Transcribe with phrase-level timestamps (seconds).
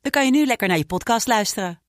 [0.00, 1.80] dan kan je nu lekker naar je podcast luisteren.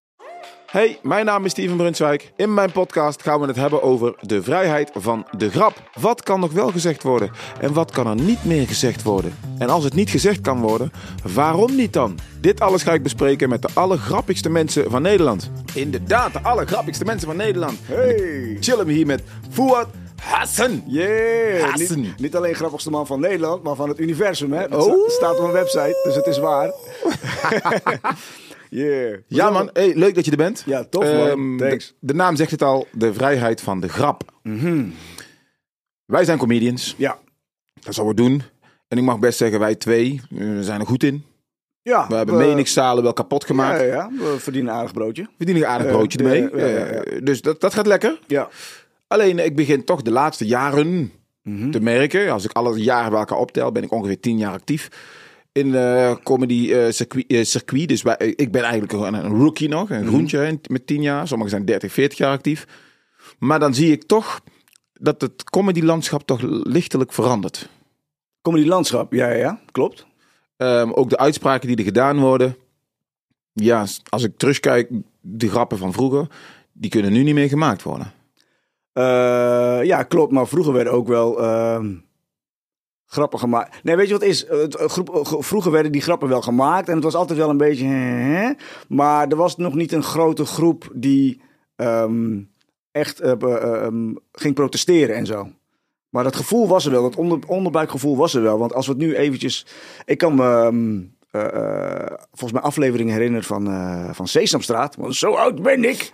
[0.71, 2.31] Hey, mijn naam is Steven Brunswijk.
[2.35, 5.89] In mijn podcast gaan we het hebben over de vrijheid van de grap.
[5.99, 9.37] Wat kan nog wel gezegd worden en wat kan er niet meer gezegd worden?
[9.57, 10.91] En als het niet gezegd kan worden,
[11.33, 12.19] waarom niet dan?
[12.41, 15.51] Dit alles ga ik bespreken met de allergrappigste mensen van Nederland.
[15.73, 17.77] Inderdaad, de allergrappigste mensen van Nederland.
[17.83, 18.57] Hey!
[18.59, 19.87] Chillen we hier met Fouad
[20.21, 20.83] Hassan.
[20.87, 21.69] Yeah!
[21.69, 21.99] Hassen.
[22.01, 24.53] Niet, niet alleen grappigste man van Nederland, maar van het universum.
[24.53, 24.67] Hè?
[24.67, 25.09] Dat Oh.
[25.09, 26.71] sta- staat op mijn website, dus het is waar.
[28.69, 29.17] yeah.
[29.27, 30.63] Ja man, hey, leuk dat je er bent.
[30.65, 31.27] Ja, tof, man.
[31.27, 31.87] Ehm, Thanks.
[31.87, 34.23] De, de naam zegt het al, de vrijheid van de grap.
[36.05, 37.19] Wij zijn comedians, Ja.
[37.81, 38.41] dat wat we doen.
[38.87, 41.25] En ik mag best zeggen, wij twee eh, we zijn er goed in.
[41.83, 43.79] Ja, We hebben meningszalen wel kapot gemaakt.
[43.79, 45.21] ja, ja, we verdienen een aardig broodje.
[45.23, 46.49] We verdienen een aardig broodje ermee.
[46.49, 48.19] Eh, Dus dat, dat gaat lekker.
[48.27, 48.49] Ja.
[49.11, 51.11] Alleen, ik begin toch de laatste jaren
[51.43, 51.71] Mhm.
[51.71, 52.31] te merken.
[52.31, 54.87] Als ik alle jaren bij elkaar optel, ben ik ongeveer tien jaar actief.
[55.51, 57.87] In eh comedy eh, circuit, eh, circuit.
[57.87, 59.89] Dus wij- ik ben eigenlijk een rookie nog.
[59.89, 59.99] Mhm.
[60.01, 61.27] Een groentje in- met tien jaar.
[61.27, 62.65] Sommigen zijn 30, 40 jaar actief.
[63.39, 64.41] Maar dan zie ik toch
[64.93, 67.69] dat het comedylandschap toch lichtelijk verandert.
[68.41, 70.05] Comedy landschap, ja, ja, ja, klopt.
[70.57, 72.55] Ehm, ook de uitspraken die er gedaan worden.
[73.53, 74.89] Ja, als ik terugkijk,
[75.21, 76.27] de grappen van vroeger,
[76.73, 78.11] die kunnen nu niet meer gemaakt worden.
[78.93, 81.93] Eh, ja, klopt, maar vroeger werden ook wel ehm,
[83.11, 83.83] grappen gemaakt.
[83.83, 84.45] Nee, weet je wat is?
[84.45, 84.89] Eh, eh,
[85.39, 87.85] vroeger werden die grappen wel gemaakt en het was altijd wel een beetje...
[87.85, 88.51] hè,
[88.87, 91.41] maar er was nog niet een grote groep die
[91.75, 92.39] ehm,
[92.91, 95.49] echt eh, eh, ehm, ging protesteren en zo.
[96.09, 98.57] Maar dat gevoel was er wel, dat onder, onderbuikgevoel was er wel.
[98.57, 99.65] Want als we het nu eventjes...
[100.05, 101.09] Ik kan me
[102.29, 103.65] volgens mij afleveringen herinneren van,
[104.15, 104.95] van Sesamstraat.
[104.95, 106.11] Want zo oud ben ik.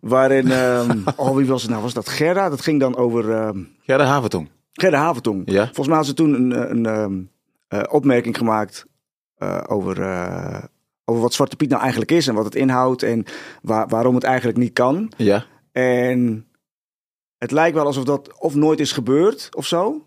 [0.00, 1.82] Waarin, ehm, oh wie was het nou?
[1.82, 2.48] Was dat Gerda?
[2.48, 4.48] Dat ging dan over ehm Gerda Havertong.
[4.72, 5.42] Gerda Haventong.
[5.44, 5.64] Ja.
[5.64, 7.20] Volgens mij had ze toen een, een, ehm,
[7.68, 8.86] eh, opmerking gemaakt
[9.36, 10.62] eh, over, eh,
[11.04, 12.26] over wat Zwarte Piet nou eigenlijk is.
[12.26, 13.24] En wat het inhoudt en
[13.62, 15.12] waar, waarom het eigenlijk niet kan.
[15.16, 15.44] Ja.
[15.72, 16.46] En
[17.38, 20.06] het lijkt wel alsof dat of nooit is gebeurd of zo.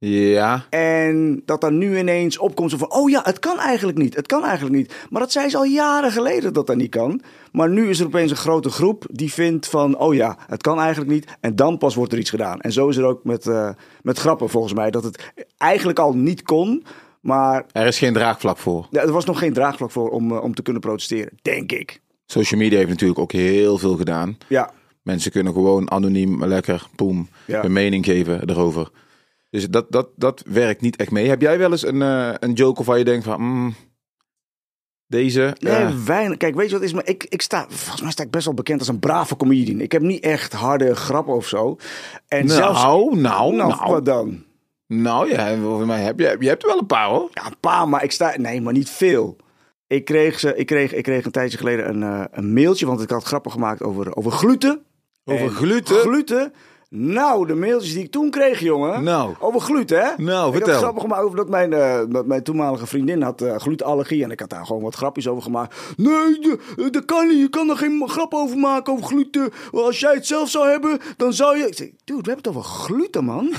[0.00, 0.64] Ja.
[0.70, 4.14] En dat dan nu ineens opkomt zo van, oh ja, het kan eigenlijk niet.
[4.16, 4.94] Het kan eigenlijk niet.
[5.10, 7.20] Maar dat zei ze al jaren geleden dat dat niet kan.
[7.52, 10.80] Maar nu is er opeens een grote groep die vindt van, oh ja, het kan
[10.80, 11.36] eigenlijk niet.
[11.40, 12.60] En dan pas wordt er iets gedaan.
[12.60, 13.70] En zo is er ook met, eh,
[14.02, 14.90] met grappen volgens mij.
[14.90, 16.84] Dat het eigenlijk al niet kon.
[17.20, 18.86] Maar Er is geen draagvlak voor.
[18.90, 21.38] ja, er was nog geen draagvlak voor om, eh, om te kunnen protesteren.
[21.42, 22.00] Denk ik.
[22.26, 24.36] Social media heeft natuurlijk ook heel veel gedaan.
[24.48, 24.70] Ja,
[25.02, 27.60] Mensen kunnen gewoon anoniem, lekker, poem, Ja.
[27.60, 28.90] hun mening geven erover.
[29.50, 31.28] Dus dat, dat, dat werkt niet echt mee.
[31.28, 33.40] Heb jij wel eens een, eh, een joke waarvan je denkt van...
[33.40, 33.74] mm,
[35.06, 35.56] deze...
[35.58, 36.36] Nee, eh, weinig.
[36.36, 36.92] Kijk, weet je wat is?
[36.92, 39.80] Maar ik, ik sta, volgens mij sta ik best wel bekend als een brave comedian.
[39.80, 41.76] Ik heb niet echt harde grappen of zo.
[42.28, 44.44] En nou, zelfs, nou, nou, nou, wat dan?
[44.86, 47.30] nou, ja, volgens mij heb je, je hebt er wel een paar hoor.
[47.32, 48.34] Ja, een paar, maar ik sta...
[48.36, 49.36] Nee, maar niet veel.
[49.86, 53.00] Ik kreeg, ze, ik kreeg, ik kreeg een tijdje geleden een, eh, een mailtje, want
[53.00, 54.82] ik had grappen gemaakt over, over gluten.
[55.24, 55.96] Over En gluten?
[55.96, 56.52] Gluten.
[56.90, 59.02] Nou, de mailtjes die ik toen kreeg, jongen.
[59.02, 59.34] Nou.
[59.38, 60.10] Over gluten, hè?
[60.16, 60.72] Nou, ik vertel.
[60.72, 64.24] had grappen gemaakt over dat mijn, eh, dat mijn toenmalige vriendin had eh, glutenallergie.
[64.24, 65.76] En ik had daar gewoon wat grapjes over gemaakt.
[65.96, 67.38] Nee, eh, dat kan niet.
[67.38, 69.52] Je kan er geen grap over maken over gluten.
[69.72, 71.66] Als jij het zelf zou hebben, dan zou je...
[71.66, 73.52] Ik zei, dude, we hebben het over gluten, man.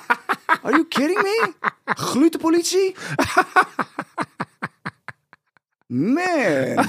[0.62, 1.52] Are you kidding me?
[1.84, 2.94] Glutenpolitie?
[5.86, 6.86] Man.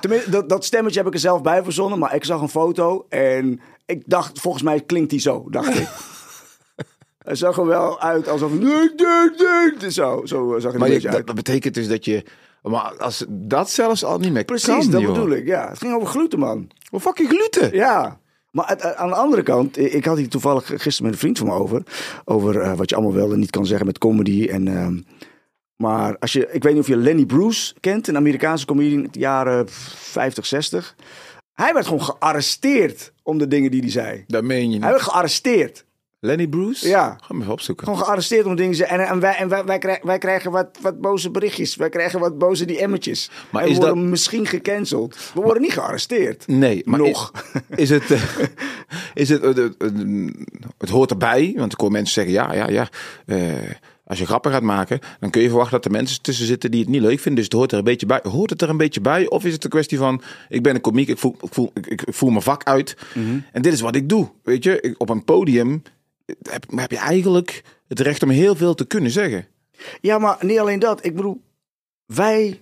[0.30, 3.60] Dat, dat stemmetje heb ik er zelf bij verzonnen, maar ik zag een foto en
[3.88, 5.88] ik dacht, volgens mij klinkt die zo, dacht ik.
[7.28, 8.50] Hij zag er wel uit alsof...
[9.88, 11.26] Zo, zo zag hij er Maar een je, dat, uit.
[11.26, 12.24] dat betekent dus dat je...
[12.62, 15.12] Maar als dat zelfs al niet meer Precies, kan, dat joh.
[15.12, 15.46] bedoel ik.
[15.46, 16.70] Ja, het ging over gluten, man.
[16.90, 17.74] Wat fucking gluten?
[17.76, 18.20] Ja.
[18.50, 21.46] Maar het- aan de andere kant, ik had hier toevallig gisteren met een vriend van
[21.46, 21.82] me over.
[22.24, 24.46] Over eh, wat je allemaal wel en niet kan zeggen met comedy.
[24.50, 24.98] En, ehm,
[25.76, 29.12] maar als je, ik weet niet of je Lenny Bruce kent, een Amerikaanse comedian uit
[29.12, 30.94] de jaren 50, 60.
[31.58, 34.24] Hij werd gewoon gearresteerd om de dingen die hij zei.
[34.26, 34.82] Dat meen je niet.
[34.82, 35.84] Hij werd gearresteerd.
[36.20, 36.88] Lenny Bruce?
[36.88, 37.16] Ja.
[37.20, 37.86] Ga hem even opzoeken.
[37.86, 38.98] Gewoon gearresteerd om dingen te zeggen.
[38.98, 41.76] En, en, wij, en wij, wij, krijgen, wij krijgen wat, wat boze berichtjes.
[41.76, 43.30] Wij krijgen wat boze DM'tjes.
[43.50, 45.16] Maar en we is worden dat- misschien gecanceld.
[45.34, 46.46] We worden niet gearresteerd.
[46.46, 47.32] Nee, maar Nog.
[47.76, 48.10] Is, is het,
[49.14, 50.28] is het, eh, eh, eh,
[50.78, 52.88] het hoort erbij, want ik hoor mensen zeggen, ja, ja, ja.
[54.08, 56.80] Als je grappen gaat maken, dan kun je verwachten dat er mensen tussen zitten die
[56.80, 57.34] het niet leuk vinden.
[57.34, 58.20] Dus het hoort er een beetje bij.
[58.22, 59.28] Hoort het er een beetje bij?
[59.28, 61.86] Of is het een kwestie van, ik ben een komiek, ik voel, ik voel, ik,
[61.86, 62.96] ik voel mijn vak uit.
[63.52, 64.30] En dit is wat ik doe.
[64.42, 65.82] Weet je, Ik- op een podium
[66.50, 69.46] heb, heb je eigenlijk het recht om heel veel te kunnen zeggen.
[70.00, 71.04] Ja, maar niet alleen dat.
[71.04, 71.40] Ik bedoel,
[72.06, 72.60] wij,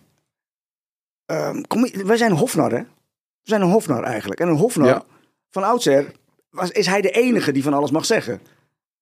[1.26, 2.78] ehm, kom, wij zijn hofnar, hè?
[2.78, 4.40] We zijn een hofnar eigenlijk.
[4.40, 5.04] En een hofnar, Ja.
[5.50, 6.12] van oudsher,
[6.50, 8.40] was, is hij de enige die van alles mag zeggen.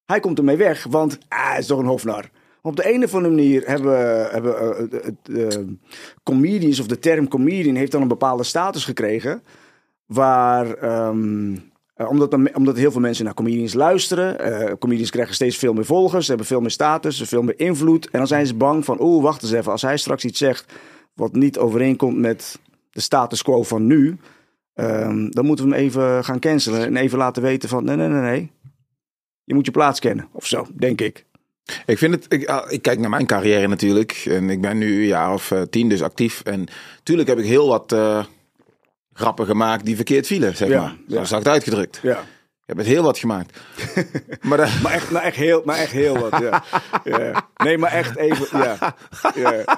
[0.07, 2.31] Hij komt ermee weg, want ah, hij is toch een hofnar.
[2.63, 5.67] Op de een of andere manier hebben, hebben eh, eh,
[6.23, 9.43] comedians, of de term comedian, heeft dan een bepaalde status gekregen.
[10.07, 11.57] Waar, ehm,
[11.95, 14.79] eh, omdat, omdat heel veel mensen naar comedians luisteren.
[14.79, 18.11] comedians krijgen steeds veel meer volgers, ze hebben veel meer status, veel meer invloed.
[18.11, 19.73] En dan zijn ze bang van, oeh, wacht eens even.
[19.73, 20.73] Als hij straks iets zegt
[21.15, 22.59] wat niet overeenkomt met
[22.91, 24.19] de status quo van nu.
[24.75, 28.09] ehm, dan moeten we hem even gaan cancelen en even laten weten van, nee, nee,
[28.09, 28.51] nee, nee.
[29.45, 31.25] Je moet je plaats kennen, of zo, denk ik.
[31.87, 34.23] Ik vind het, ik, ah, ik kijk naar mijn carrière natuurlijk.
[34.29, 36.41] En ik ben nu een jaar of eh, tien dus actief.
[36.43, 38.25] En natuurlijk heb ik heel wat eh,
[39.13, 40.97] grappen gemaakt die verkeerd vielen, zeg Ja, maar.
[41.07, 41.17] ja.
[41.19, 41.99] Zo zacht uitgedrukt.
[42.03, 42.19] Ja.
[42.19, 43.59] Ik heb het heel wat gemaakt.
[44.43, 46.65] maar dat- Maar echt, maar echt, heel, maar echt heel wat, ja.
[47.05, 47.49] ja.
[47.57, 48.97] Nee, maar echt even, ja.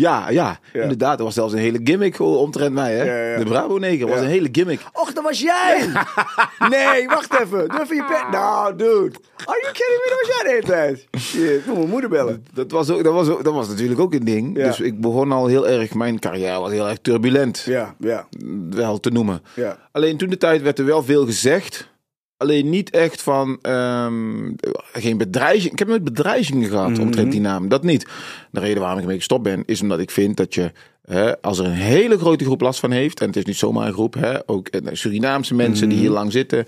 [0.00, 0.30] ja.
[0.30, 1.18] Ja, inderdaad.
[1.18, 2.94] Er was zelfs een hele gimmick omtrent mij.
[2.94, 3.38] Hè?
[3.38, 4.80] De Bravo Neger was een hele gimmick.
[4.92, 5.86] Och, dat was jij!
[6.68, 7.58] Nee, wacht even.
[7.62, 8.30] Je pen.
[8.30, 9.14] Nou, dude.
[9.44, 10.08] Are you kidding me?
[10.08, 11.06] Dat was jij de hele tijd.
[11.20, 12.44] Shit, moet mijn moeder bellen.
[12.54, 14.54] Dat was, ook, dat, was ook, dat was natuurlijk ook een ding.
[14.54, 17.62] Dus ik begon al heel erg, mijn carrière was heel erg turbulent.
[17.66, 18.26] Ja, ja,
[18.70, 19.42] Wel te noemen.
[19.54, 19.78] ja.
[19.92, 21.92] Alleen toen de tijd werd er wel veel gezegd.
[22.44, 24.52] Alleen niet echt van ehm,
[24.92, 25.72] geen bedreiging.
[25.72, 27.00] Ik heb nooit bedreigingen gehad Mhm.
[27.00, 27.68] omtrent die naam.
[27.68, 28.06] Dat niet.
[28.50, 30.72] De reden waarom ik ermee gestopt ben, is omdat ik vind dat je,
[31.04, 33.86] hè, als er een hele grote groep last van heeft, en het is niet zomaar
[33.86, 35.96] een groep, hè, ook eh, Surinaamse mensen Mhm.
[35.96, 36.64] die hier lang zitten,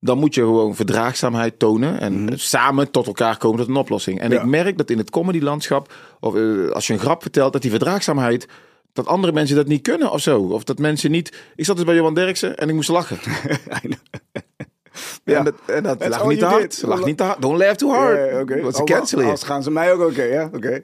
[0.00, 4.18] dan moet je gewoon verdraagzaamheid tonen en samen tot elkaar komen tot een oplossing.
[4.20, 4.34] En Mhm.
[4.34, 4.40] Ja.
[4.40, 7.70] ik merk dat in het comedylandschap, of eh, als je een grap vertelt, dat die
[7.70, 8.48] verdraagzaamheid
[8.92, 10.40] dat andere mensen dat niet kunnen of zo.
[10.40, 11.32] Of dat mensen niet...
[11.56, 13.18] Ik zat dus bij Johan Derksen en ik moest lachen.
[15.24, 15.38] Ja.
[15.38, 16.82] En dat, en dat That's lag niet te hard.
[16.82, 17.42] Lag niet te hard.
[17.42, 18.30] Don't laugh too hard.
[18.30, 18.60] Ja, oké.
[18.60, 19.26] Want ze Oh, cancelen.
[19.26, 20.50] Als gaan ze mij ook oké, ja?
[20.54, 20.82] Oké.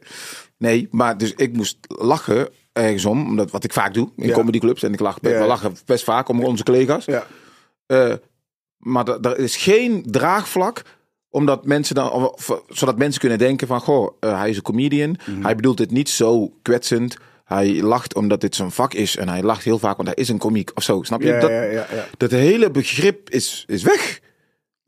[0.57, 3.27] Nee, maar dus ik moest lachen ergens om.
[3.27, 4.35] Omdat, wat ik vaak doe in Ja.
[4.35, 4.83] comedyclubs.
[4.83, 5.41] En ik lach, Ja.
[5.41, 7.05] we lachen best vaak om onze collega's.
[7.05, 7.27] Ja.
[7.87, 8.15] Eh,
[8.79, 10.83] maar er- is geen draagvlak
[11.31, 15.17] omdat mensen dan, of, zodat mensen kunnen denken van, goh, eh, hij is een comedian.
[15.27, 15.43] Mhm.
[15.43, 17.17] Hij bedoelt het niet zo kwetsend.
[17.45, 19.17] Hij lacht omdat dit zijn vak is.
[19.17, 21.03] En hij lacht heel vaak, want hij is een komiek of zo.
[21.03, 21.27] Snap je?
[21.29, 22.05] Ja, dat, ja, ja, ja.
[22.17, 24.21] dat hele begrip is, is weg.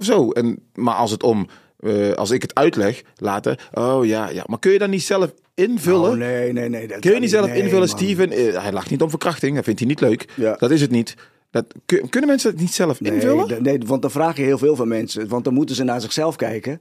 [0.03, 0.31] Zo.
[0.31, 1.47] En, maar als het om,
[1.79, 3.69] eh, als ik het uitleg later.
[3.73, 4.43] Oh ja, ja.
[4.47, 6.11] Maar kun je dan niet zelf invullen?
[6.11, 6.89] Oh, nee, nee, nee.
[6.89, 7.99] dat Kun je niet zelf Nee, invullen, man.
[7.99, 8.31] Steven?
[8.31, 9.55] eh, hij lacht niet om verkrachting.
[9.55, 10.29] Dat vindt hij niet leuk.
[10.37, 10.55] Ja.
[10.59, 11.15] Dat is het niet.
[11.51, 13.49] Dat, kun- kunnen mensen het niet zelf invullen?
[13.49, 15.29] Nee, nee, want dan vraag je heel veel van mensen.
[15.29, 16.81] Want dan moeten ze naar zichzelf kijken.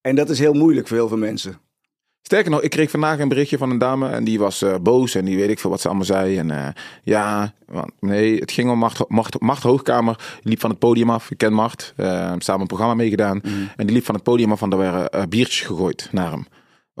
[0.00, 1.58] En dat is heel moeilijk voor heel veel mensen.
[2.22, 5.14] Sterker nog, ik kreeg vandaag een berichtje van een dame en die was eh, boos
[5.14, 6.38] en die weet ik veel wat ze allemaal zei.
[6.38, 6.68] En eh,
[7.02, 10.16] ja, want, nee, het ging om Macht, Macht, Macht Hoogkamer.
[10.16, 11.30] Die liep van het podium af.
[11.30, 11.92] Ik ken Macht.
[11.96, 13.40] eh, samen een programma meegedaan.
[13.76, 16.46] En die liep van het podium af, want er eh, biertjes gegooid naar hem.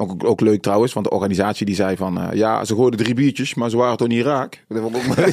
[0.02, 2.20] Ook, ook leuk trouwens, want de organisatie die zei van...
[2.20, 4.64] eh, ja, ze gooiden drie biertjes, maar ze waren toch niet raak?
[4.68, 5.32] Dat vond ik ook mooi.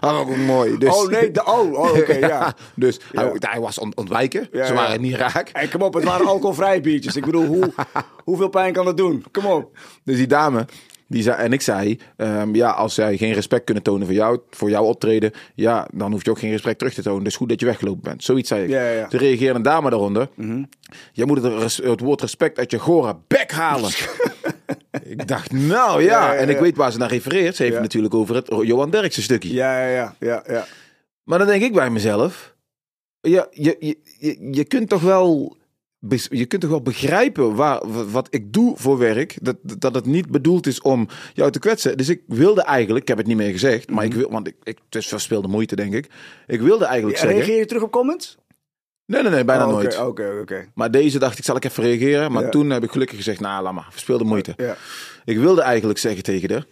[0.00, 0.78] dat vond ik ook mooi.
[0.78, 2.54] Dus, Oh nee, de, oh, oh oké, ja.
[2.74, 3.22] dus Ja.
[3.22, 4.48] Hij, hij was ont- ontwijken.
[4.52, 5.48] Ja, ze waren niet raak.
[5.48, 7.16] En kom op, het waren alcoholvrije biertjes.
[7.16, 7.72] Ik bedoel, hoe,
[8.24, 9.24] hoeveel pijn kan dat doen?
[9.32, 9.78] Kom op.
[10.04, 10.66] Dus die dame,
[11.10, 14.40] die zei, en ik zei, ehm, ja, als zij geen respect kunnen tonen voor jou,
[14.50, 17.24] voor jouw optreden, ja, dan hoef je ook geen respect terug te tonen.
[17.24, 18.24] Dus goed dat je weggelopen bent.
[18.24, 18.68] Zoiets zei ik.
[18.68, 19.08] Ja, ja, ja.
[19.08, 20.28] Toen reageerde een dame daaronder.
[21.12, 23.90] Jij moet het, het woord respect uit je gore bek halen.
[25.02, 26.34] ik dacht, nou ja.
[26.34, 27.56] En ik weet waar ze naar refereert.
[27.56, 29.52] Ze heeft het natuurlijk over het Johan Derksen stukje.
[29.52, 30.42] Ja, ja, ja, ja.
[30.46, 30.66] ja.
[31.24, 32.54] Maar dan denk ik bij mezelf,
[33.20, 35.58] ja, je, je, je, je kunt toch wel...
[36.08, 39.38] Je kunt toch wel begrijpen waar, wat ik doe voor werk.
[39.42, 41.96] Dat, dat het niet bedoeld is om jou te kwetsen.
[41.96, 44.54] Dus ik wilde eigenlijk, ik heb het niet meer gezegd, maar ik wil, want ik,
[44.62, 46.08] ik, het is verspilde moeite, denk ik.
[46.46, 47.38] Ik wilde eigenlijk Ja, zeggen.
[47.40, 48.38] Reageer je terug op comments?
[49.06, 49.98] Nee, nee, nee, bijna Oh, nooit.
[49.98, 50.68] Oké, oké.
[50.74, 52.32] Maar deze dacht ik, zal ik even reageren.
[52.32, 52.48] Maar Ja.
[52.48, 54.54] toen heb ik gelukkig gezegd, nou, laat maar, verspilde moeite.
[54.56, 54.76] Ja,
[55.24, 56.66] Ik wilde eigenlijk zeggen tegen haar.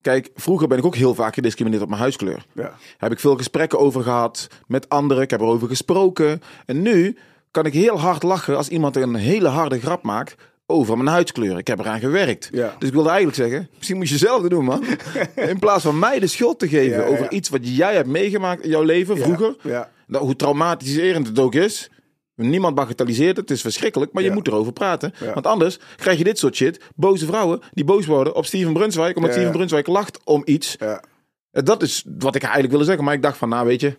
[0.00, 2.46] Kijk, vroeger ben ik ook heel vaak gediscrimineerd op mijn huiskleur.
[2.54, 2.76] ja.
[2.98, 5.22] Heb ik veel gesprekken over gehad met anderen.
[5.22, 6.40] Ik heb erover gesproken.
[6.66, 7.16] En nu
[7.50, 10.34] kan ik heel hard lachen als iemand een hele harde grap maakt
[10.66, 11.58] over mijn huidskleur.
[11.58, 12.48] Ik heb eraan gewerkt.
[12.52, 12.74] Ja.
[12.78, 14.84] Dus ik wilde eigenlijk zeggen, misschien moet je zelf doen, man.
[15.34, 17.08] In plaats van mij de schuld te geven Ja, ja.
[17.08, 19.56] over iets wat jij hebt meegemaakt in jouw leven vroeger.
[19.62, 19.90] Ja.
[20.06, 21.90] Nou, hoe traumatiserend het ook is.
[22.34, 25.12] Niemand bagatelliseert het, het is verschrikkelijk, maar je moet erover praten.
[25.34, 26.80] Want anders krijg je dit soort shit.
[26.94, 29.52] Boze vrouwen die boos worden op Steven Brunswijk, omdat Steven.
[29.52, 30.76] Brunswijk lacht om iets.
[30.78, 31.02] ja.
[31.50, 33.04] Eh, Dat is wat ik eigenlijk wilde zeggen.
[33.04, 33.96] Maar ik dacht van, nou weet je,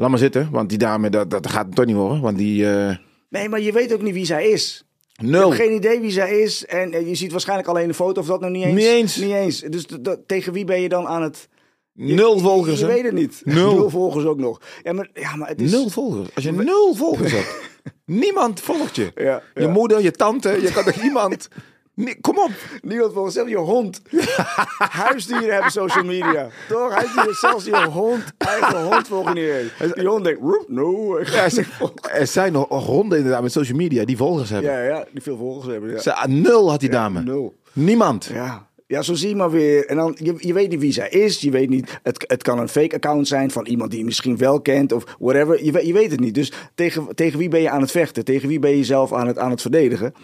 [0.00, 0.48] laat maar zitten.
[0.50, 2.20] Want die dame, dat, dat gaat het toch niet worden.
[2.20, 2.96] Want die, eh,
[3.28, 4.84] Nee, maar je weet ook niet wie zij is.
[5.12, 5.50] Je Nul.
[5.50, 6.66] hebt geen idee wie zij is.
[6.66, 8.74] En eh, je ziet waarschijnlijk alleen een foto of dat nog niet eens.
[8.74, 9.16] Niet eens.
[9.16, 9.60] Niet eens.
[9.60, 9.84] Dus
[10.26, 11.48] tegen wie ben je dan aan het...
[11.92, 12.92] je- Nul je- volgers, Je, hè?
[12.92, 13.42] weet het niet.
[13.44, 13.90] Nul.
[14.00, 14.60] volgers ook nog.
[14.82, 15.70] Ja, maar, ja, maar het is...
[15.70, 16.34] Nul volgers.
[16.34, 17.60] Als je nul volgers hebt.
[18.06, 19.12] Niemand volgt je.
[19.14, 21.48] Ja, Je moeder, je tante, je kan toch iemand...
[21.94, 22.50] Nee, kom op.
[22.82, 24.00] Niemand volgens zelfs je hond.
[24.78, 26.48] Huisdieren hebben social media.
[26.68, 26.92] Toch?
[26.94, 29.94] Huisdieren, zelfs je hond, eigen hond volgen niet eens.
[29.94, 31.16] Die hond denkt, "Roep, no.
[31.16, 34.16] ik ga Ja, niet ze- volgen." er zijn nog honden inderdaad met social media die
[34.16, 34.70] volgers hebben.
[34.70, 35.90] ja, ja, die veel volgers hebben.
[35.90, 35.98] Ja.
[35.98, 37.22] Ze, nul had die dame.
[37.22, 37.54] Nul.
[37.72, 38.24] Niemand.
[38.32, 38.68] Ja.
[38.86, 39.86] Ja, zo zie je maar weer.
[39.86, 41.40] En dan, je, je weet niet wie zij is.
[41.40, 44.36] Je weet niet, het, het kan een fake account zijn van iemand die je misschien
[44.36, 45.64] wel kent of whatever.
[45.64, 46.34] Je, weet- je weet het niet.
[46.34, 48.24] Dus tegen, tegen wie ben je aan het vechten?
[48.24, 50.14] Tegen wie ben je zelf aan het, aan het verdedigen?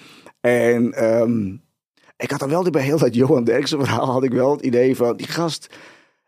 [0.47, 1.47] En ehm,
[2.17, 4.97] ik had dan wel bij heel dat Johan Derksen verhaal had ik wel het idee
[4.97, 5.67] van die gast.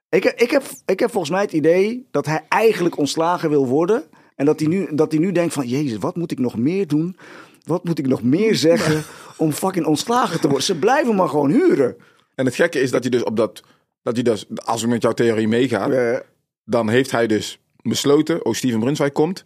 [0.08, 3.66] Ik, heb- ik, heb, ik heb volgens mij het idee dat hij eigenlijk ontslagen wil
[3.66, 4.02] worden.
[4.36, 6.86] En dat hij nu, dat hij nu denkt van, jezus, wat moet ik nog meer
[6.86, 7.16] doen?
[7.64, 9.02] Wat moet ik nog meer zeggen
[9.36, 10.64] om fucking ontslagen te worden?
[10.66, 11.96] Ze blijven maar gewoon huren.
[12.34, 13.62] En het gekke is dat hij dus op dat...
[14.02, 16.18] Dat hij dus, als we met jouw theorie meegaan, Eh,
[16.64, 19.44] dan heeft hij dus besloten, oh Steven Brunswijk komt.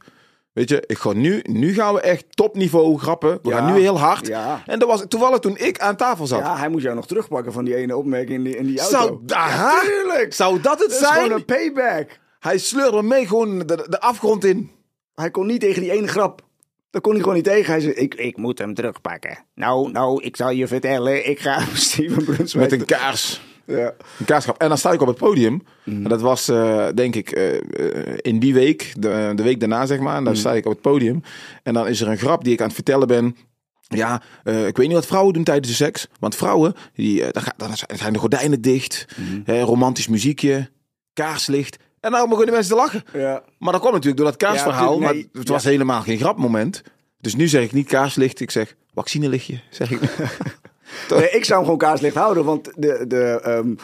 [0.52, 3.38] Weet je, ik ga nu, nu gaan we echt topniveau grappen.
[3.42, 3.56] We Ja.
[3.56, 4.26] gaan nu heel hard.
[4.26, 4.62] Ja.
[4.66, 6.38] En dat was toevallig toen ik aan tafel zat.
[6.40, 8.96] ja, hij moet jou nog terugpakken van die ene opmerking in die, in die auto.
[8.98, 10.32] Zou, aha, Tuurlijk!
[10.34, 11.12] zou dat het Dat is zijn?
[11.22, 12.18] gewoon een payback.
[12.38, 14.70] Hij sleurde mee gewoon de, de afgrond in.
[15.14, 16.42] Hij kon niet tegen die ene grap.
[16.90, 17.72] Daar kon hij gewoon niet tegen.
[17.72, 19.38] Hij zei, ik, ik moet hem terugpakken.
[19.54, 21.28] Nou, nou, ik zal je vertellen.
[21.28, 22.70] Ik ga Steven Brunswijk...
[22.70, 23.40] Met een kaars.
[23.66, 23.94] Ja.
[24.18, 24.58] Een kaarschap.
[24.58, 25.62] En dan sta ik op het podium.
[25.84, 29.86] En dat was, eh, denk ik, eh, eh, in die week, de, de week daarna,
[29.86, 30.16] zeg maar.
[30.16, 31.22] En dan sta ik op het podium.
[31.62, 33.36] En dan is er een grap die ik aan het vertellen ben.
[33.88, 36.06] Ja, ik weet niet wat vrouwen doen tijdens de seks.
[36.18, 39.06] Want vrouwen, die, dan, dan zijn de gordijnen dicht.
[39.44, 40.70] hè, romantisch muziekje.
[41.12, 41.78] Kaarslicht.
[42.00, 43.02] En nou begonnen de mensen te lachen.
[43.12, 43.42] Ja.
[43.58, 44.92] Maar dat kwam natuurlijk door dat kaarsverhaal.
[44.92, 46.82] Ja, tuurlijk, nee, maar het was helemaal geen grapmoment.
[47.20, 48.40] Dus nu zeg ik niet kaarslicht.
[48.40, 50.00] Ik zeg vaccinelichtje, zeg ik.
[51.10, 52.44] Nee, ik zou hem gewoon kaarslicht houden.
[52.44, 53.74] Want de, de, ehm,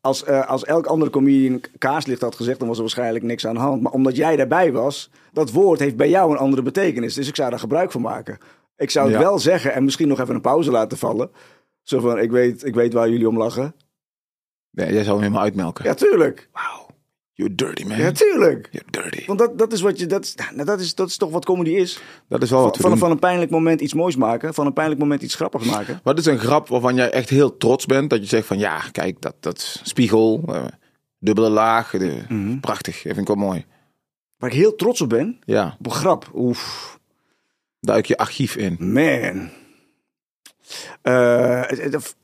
[0.00, 3.54] als, eh, als elk andere comedian kaarslicht had gezegd, dan was er waarschijnlijk niks aan
[3.54, 3.82] de hand.
[3.82, 7.14] Maar omdat jij daarbij was, dat woord heeft bij jou een andere betekenis.
[7.14, 8.38] Dus ik zou daar gebruik van maken.
[8.76, 9.20] Ik zou het Ja.
[9.22, 11.30] wel zeggen en misschien nog even een pauze laten vallen.
[11.82, 13.74] Zo van, ik weet, ik weet waar jullie om lachen.
[14.70, 15.84] Nee, jij zou hem helemaal uitmelken.
[15.84, 16.48] Ja, tuurlijk.
[16.52, 16.83] Wauw.
[17.36, 17.98] You're dirty, man.
[17.98, 18.68] Ja, tuurlijk.
[18.70, 19.26] You're dirty.
[19.26, 21.44] Want dat, dat is wat je, dat, is- nou, dat, is, dat is toch wat
[21.44, 22.00] comedy is.
[22.28, 22.98] Dat is wel wat Van, doen.
[22.98, 24.54] van een pijnlijk moment iets moois maken.
[24.54, 26.00] Van een pijnlijk moment iets grappigs maken.
[26.02, 28.10] Wat is een grap waarvan jij echt heel trots bent?
[28.10, 30.64] Dat je zegt van ja, kijk, dat, dat spiegel, eh,
[31.18, 32.60] dubbele laag, de, Mhm.
[32.60, 32.94] prachtig.
[32.94, 33.64] Dat vind ik wel mooi.
[34.36, 35.38] Waar ik heel trots op ben.
[35.44, 36.30] Ja, Op een grap.
[36.34, 36.98] Oef.
[37.80, 38.76] duik je archief in.
[38.78, 39.50] Man.
[41.02, 41.62] Eh,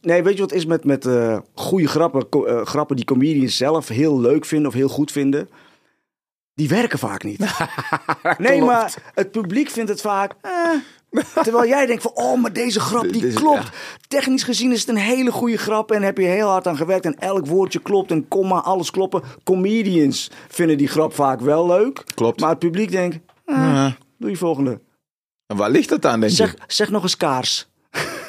[0.00, 3.88] nee, weet je wat is met, met eh, goede grappen, eh, grappen die comedians zelf
[3.88, 5.49] heel leuk vinden of heel goed vinden?
[6.54, 7.40] Die werken vaak niet.
[8.38, 10.35] nee, maar het publiek vindt het vaak.
[10.40, 10.70] eh,
[11.42, 13.68] terwijl jij denkt van, oh, maar deze grap die klopt.
[14.09, 17.04] Technisch gezien is het een hele goede grap en heb je heel hard aan gewerkt
[17.04, 19.23] en elk woordje klopt en komma, alles kloppen.
[19.44, 22.04] Comedians vinden die grap vaak wel leuk.
[22.14, 22.40] Klopt.
[22.40, 23.97] Maar het publiek denkt, eh, Ja.
[24.18, 24.80] doe je volgende.
[25.47, 26.59] En waar ligt dat aan, denk Zeg, je?
[26.66, 27.69] zeg nog eens kaars.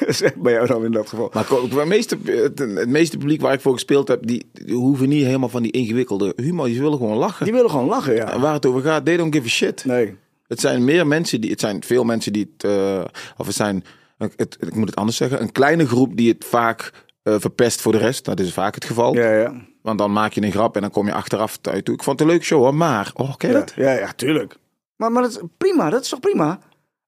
[0.22, 1.30] zeg bij jou dan in dat geval.
[1.32, 5.24] Maar het meeste, het, meeste publiek waar ik voor gespeeld heb, die, die hoeven niet
[5.24, 6.66] helemaal van die ingewikkelde humor.
[6.66, 7.44] Die willen gewoon lachen.
[7.44, 8.32] Die willen gewoon lachen, ja.
[8.32, 9.84] En waar het over gaat, they don't give a shit.
[9.84, 10.14] Nee.
[10.46, 13.04] Het zijn meer mensen die, het zijn veel mensen die het, eh,
[13.36, 13.84] of het zijn,
[14.18, 16.92] het, ik moet het anders zeggen, een kleine groep die het vaak
[17.22, 18.24] eh, verpest voor de rest.
[18.24, 19.14] Dat is vaak het geval.
[19.14, 19.54] Ja, ja.
[19.82, 21.88] Want dan maak je een grap en dan kom je achteraf uit.
[21.88, 23.72] Ik vond het een leuke show hoor, maar, oh, ken je Ja, dat?
[23.76, 24.56] ja, ja, tuurlijk.
[24.96, 26.58] Maar, maar dat is prima, dat is toch prima?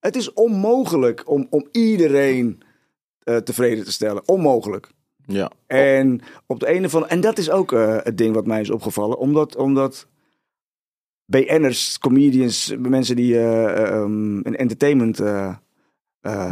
[0.01, 2.63] Het is onmogelijk om, om iedereen
[3.25, 4.29] eh, tevreden te stellen.
[4.29, 4.89] Onmogelijk.
[5.27, 5.51] Ja.
[5.67, 7.09] En op de ene van.
[7.09, 9.19] En dat is ook eh, het ding wat mij is opgevallen.
[9.19, 10.07] Omdat, omdat
[11.27, 15.21] BN'ers, comedians, mensen die eh, eh, um, in entertainment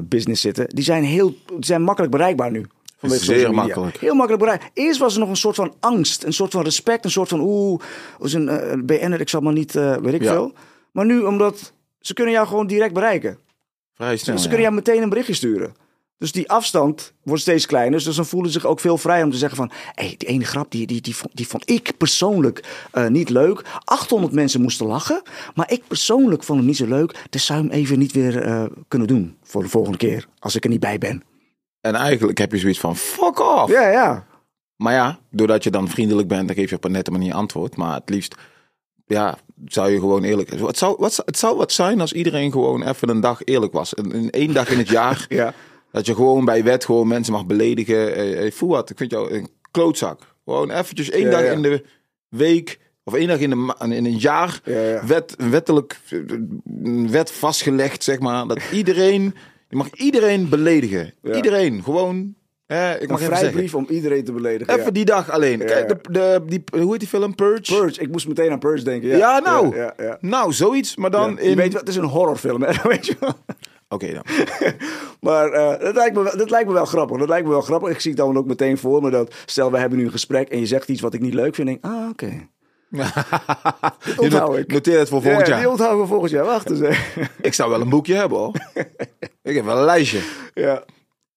[0.04, 2.66] business zitten, die zijn heel die zijn makkelijk bereikbaar nu.
[3.02, 3.96] Zeer makkelijk.
[3.96, 4.70] Heel makkelijk bereikbaar.
[4.74, 7.40] Eerst was er nog een soort van angst, een soort van respect, een soort van
[7.40, 7.80] oeh,
[8.18, 10.32] als een eh, BN'er, ik zal maar niet, weet ik Ja.
[10.32, 10.52] veel.
[10.92, 13.38] Maar nu, omdat ze kunnen jou gewoon direct bereiken.
[13.94, 14.36] Vrij snel.
[14.36, 14.48] ze ja.
[14.48, 15.74] kunnen jou meteen een berichtje sturen.
[16.22, 18.04] Dus die afstand wordt steeds kleiner.
[18.04, 19.70] Dus dan voelen ze zich ook veel vrij om te zeggen van...
[19.70, 23.28] hé, hey, die ene grap, die, die, die, vond, die vond ik persoonlijk eh, niet
[23.28, 23.62] leuk.
[23.84, 25.22] 800 mensen moesten lachen.
[25.54, 27.26] Maar ik persoonlijk vond hem niet zo leuk.
[27.30, 30.26] Dus zou hem even niet weer eh, kunnen doen voor de volgende keer.
[30.38, 31.22] Als ik er niet bij ben.
[31.80, 33.72] En eigenlijk heb je zoiets van, fuck off.
[33.72, 34.26] Ja, ja.
[34.76, 37.76] Maar ja, doordat je dan vriendelijk bent, dan geef je op een nette manier antwoord.
[37.76, 38.34] Maar het liefst,
[39.06, 40.50] ja, zou je gewoon eerlijk...
[40.50, 43.94] Het zou, wat, het zou wat zijn als iedereen gewoon even een dag eerlijk was.
[43.94, 45.26] In één dag in het jaar...
[45.28, 45.54] ja.
[45.92, 47.96] Dat je gewoon bij wet gewoon mensen mag beledigen.
[47.96, 50.20] Hey, hey, voel wat, ik vind jou een klootzak.
[50.44, 51.50] Gewoon eventjes één Ja, dag ja.
[51.50, 51.84] in de
[52.28, 55.06] week of één dag in, de in een jaar Ja, ja.
[55.06, 56.00] Wet, wettelijk
[56.74, 58.46] een wet vastgelegd, zeg maar.
[58.46, 59.34] Dat iedereen
[59.68, 61.14] Je mag iedereen beledigen.
[61.34, 61.82] Iedereen.
[61.82, 62.34] Gewoon.
[62.66, 63.36] Hè, ik mag zeggen.
[63.36, 64.72] vrijbrief om iedereen te beledigen.
[64.72, 64.90] Even ja.
[64.90, 65.58] die dag alleen.
[65.58, 65.64] Ja.
[65.64, 67.34] Kijk, de, de, die, hoe heet die film?
[67.34, 67.74] Purge?
[67.74, 68.00] Purge.
[68.00, 69.08] Ik moest meteen aan Purge denken.
[69.08, 69.74] Ja, Ja, nou.
[70.20, 70.96] Nou, zoiets.
[70.96, 71.50] Maar dan in...
[71.50, 72.72] Je weet wat, het is een horrorfilm, hè?
[72.88, 73.34] weet je wel.
[73.92, 74.22] Oké dan.
[75.20, 77.18] Maar eh, dat, lijkt me, wel- dat lijkt me wel grappig.
[77.18, 77.90] Dat lijkt me wel grappig.
[77.90, 79.34] Ik zie het dan ook meteen voor me dat...
[79.46, 81.66] Stel, we hebben nu een gesprek en je zegt iets wat ik niet leuk vind.
[81.68, 82.48] Denk, ah, oké.
[84.16, 84.72] Onthoud ik.
[84.72, 85.60] noteer het voor volgend Ja, jaar.
[85.62, 86.44] die onthouden we volgend jaar.
[86.44, 86.80] Wacht eens.
[87.40, 88.54] Ik zou wel een boekje hebben hoor.
[89.42, 90.20] ik heb wel een lijstje.
[90.54, 90.84] ja,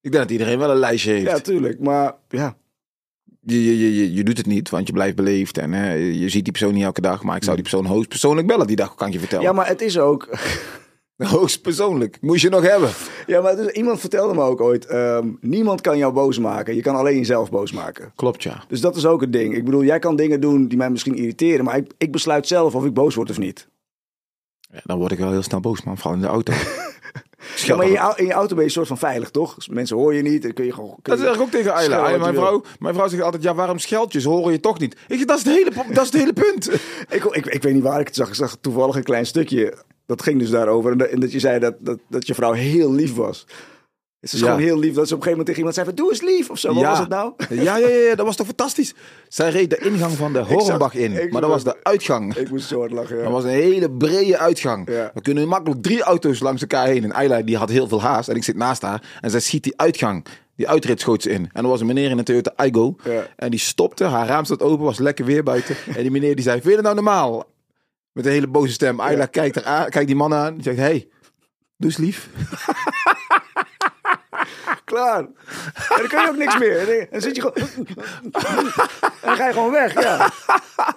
[0.02, 1.26] Ik denk dat iedereen wel een lijstje heeft.
[1.26, 1.80] ja, tuurlijk.
[1.80, 2.56] Maar ja,
[3.42, 5.58] Je, je, je, je, je doet het niet, want je blijft beleefd.
[5.58, 7.24] En hè, je ziet die persoon niet elke dag.
[7.24, 9.46] Maar ik zou die persoon hoogst persoonlijk bellen die dag, kan ik je vertellen.
[9.46, 10.30] ja, maar het is ook...
[11.36, 12.18] Hoogst persoonlijk.
[12.22, 12.90] Moest je nog hebben.
[13.28, 14.86] Ja, maar is- iemand vertelde me ook ooit...
[14.86, 16.76] ehm, niemand kan jou boos maken.
[16.76, 18.12] Je kan alleen jezelf boos maken.
[18.16, 18.64] Klopt ja.
[18.68, 19.56] Dus dat is ook het ding.
[19.56, 21.66] Ik bedoel, jij kan dingen doen die mij misschien irriteren.
[21.66, 23.68] Maar ik, ik besluit zelf of ik boos word of niet.
[24.60, 24.80] ja.
[24.84, 25.98] Dan word ik wel heel snel boos man.
[25.98, 26.54] Vooral in de auto.
[27.56, 29.56] Ja, maar in je, in je auto ben je een soort van veilig, toch?
[29.56, 30.42] Dus mensen horen je niet.
[30.42, 30.96] Dan kun je gewoon...
[31.02, 32.18] kun Dat zeg ik ook tegen Ayla.
[32.18, 34.20] Mijn, vrouw, mijn vrouw zegt altijd, ja waarom scheld je?
[34.22, 34.98] Ze horen je toch niet.
[35.08, 36.70] Ik dat is het hele, dat is het hele punt.
[37.18, 38.28] Ik, ik, ik weet niet waar ik het zag.
[38.28, 39.74] Ik zag toevallig een klein stukje.
[40.06, 40.92] Dat ging dus daarover.
[40.92, 43.46] En dat, en dat je zei dat, dat, dat je vrouw heel lief was.
[44.20, 44.46] Het is Ja.
[44.46, 44.94] gewoon heel lief.
[44.94, 45.96] Dat ze op een gegeven moment tegen iemand zei van...
[45.96, 46.74] Doe eens lief of zo.
[46.74, 47.34] Wat was het nou?
[47.50, 48.94] Ja, ja, ja, ja, dat was toch fantastisch.
[49.30, 51.12] Zij reed de ingang van de Hornbach in.
[51.30, 52.36] Maar dat was de uitgang.
[52.36, 53.18] Ik moest zo hard lachen.
[53.18, 53.24] Ja.
[53.24, 54.86] Dat was een hele brede uitgang.
[54.88, 57.04] Dan kunnen makkelijk drie auto's langs elkaar heen.
[57.04, 58.30] En Ayla die had heel veel haast.
[58.30, 59.18] En ik zit naast haar.
[59.22, 60.26] En zij schiet die uitgang.
[60.56, 61.50] Die uitrit schoot ze in.
[61.54, 62.54] En er was een meneer in een Toyota.
[62.56, 63.28] Ja.
[63.36, 64.04] En die stopte.
[64.04, 64.86] Haar raam staat open.
[64.86, 65.76] Was lekker weer buiten.
[65.96, 67.46] En die meneer die zei, vind je nou normaal?
[68.16, 69.00] Met een hele boze stem.
[69.00, 70.54] Ayla kijkt, er aan, kijkt die man aan.
[70.54, 71.08] Die zegt, hey,
[71.78, 72.30] doe eens lief.
[74.86, 75.18] Klaar.
[75.20, 75.34] En
[75.98, 76.80] dan kun je ook niks meer.
[76.80, 77.68] En dan- dan zit je gewoon...
[79.22, 79.94] En dan ga je gewoon weg.
[80.02, 80.30] Ja.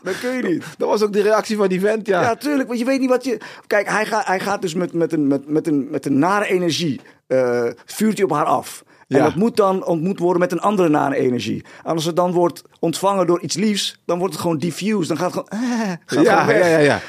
[0.03, 0.65] Dat kun je niet.
[0.79, 2.21] Dat was ook de reactie van die vent, ja.
[2.21, 2.67] Ja, tuurlijk.
[2.69, 3.39] Want je weet niet wat je.
[3.67, 6.47] Kijk, hij, gaat hij gaat dus met, met, een, met, met, een, met een nare
[6.47, 7.01] energie.
[7.27, 8.85] eh, vuurt hij op haar af.
[9.09, 9.25] En Ja.
[9.25, 11.65] dat moet dan ontmoet worden met een andere nare energie.
[11.85, 15.09] En als het dan wordt ontvangen door iets liefs, dan wordt het gewoon diffused.
[15.09, 15.62] Dan gaat het gewoon.
[15.71, 17.00] eh, gaat Ja, gewoon ja, ja, ja.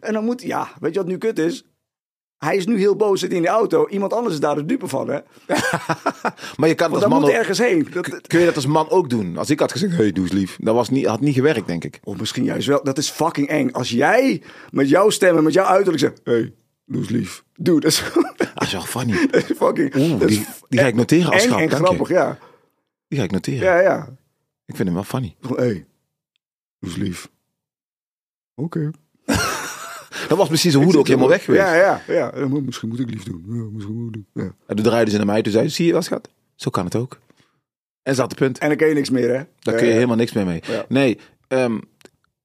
[0.00, 0.42] En, dan moet.
[0.42, 1.64] Ja, weet je wat nu kut is?
[2.38, 3.88] Hij is nu heel boos, zit in de auto.
[3.88, 5.18] Iemand anders is daar de dupe van, hè?
[6.56, 7.88] Maar je kan Want als man moet ook, ergens heen.
[7.92, 9.36] Dat, kun je dat als man ook doen?
[9.36, 10.56] Als ik had gezegd, hey, doe eens lief.
[10.60, 12.00] Dat was niet, had niet gewerkt, denk ik.
[12.04, 12.82] Of misschien juist wel.
[12.82, 13.70] Dat is fucking eng.
[13.72, 16.20] Als jij met jouw stem en met jouw uiterlijk zegt...
[16.24, 16.54] Hé, hey,
[16.92, 17.44] eens lief.
[17.54, 18.02] Doe, dat is,
[18.54, 19.26] Dat is wel funny.
[19.30, 19.94] dat is fucking...
[19.96, 21.60] Oeh, dat is die, die ga ik noteren als eng grap.
[21.60, 21.86] en dank je.
[21.86, 22.38] grappig, ja.
[23.08, 23.62] Die ga ik noteren.
[23.64, 24.16] Ja, ja.
[24.66, 25.36] Ik vind hem wel funny.
[25.40, 25.86] Hé, hey,
[26.78, 27.30] lief.
[28.54, 28.90] Oké.
[30.28, 31.62] Dat was precies zijn hoede ook helemaal weg geweest.
[31.64, 32.32] Ja, ja, ja.
[32.48, 33.44] Misschien moet ik lief doen.
[33.48, 34.44] Ja, misschien moet ik doen.
[34.44, 34.54] Ja.
[34.66, 35.42] En toen draaiden ze naar mij.
[35.42, 36.28] Toen zei ze, zie je wat schat?
[36.54, 37.18] Zo kan het ook.
[38.02, 38.58] En had het punt.
[38.58, 39.42] En dan kun je niks meer, hè?
[39.58, 40.62] Daar kun je helemaal niks meer mee.
[40.88, 41.18] Nee,
[41.48, 41.78] ehm,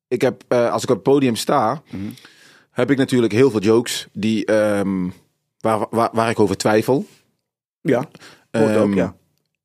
[0.08, 2.04] ik heb, eh, als ik op het podium sta, Mhm.
[2.80, 5.10] Heb ik natuurlijk heel veel jokes die, ehm,
[5.60, 7.06] waar, waar, waar ik over twijfel.
[7.82, 8.08] Ja, ook,
[8.52, 9.16] Ehm, ja.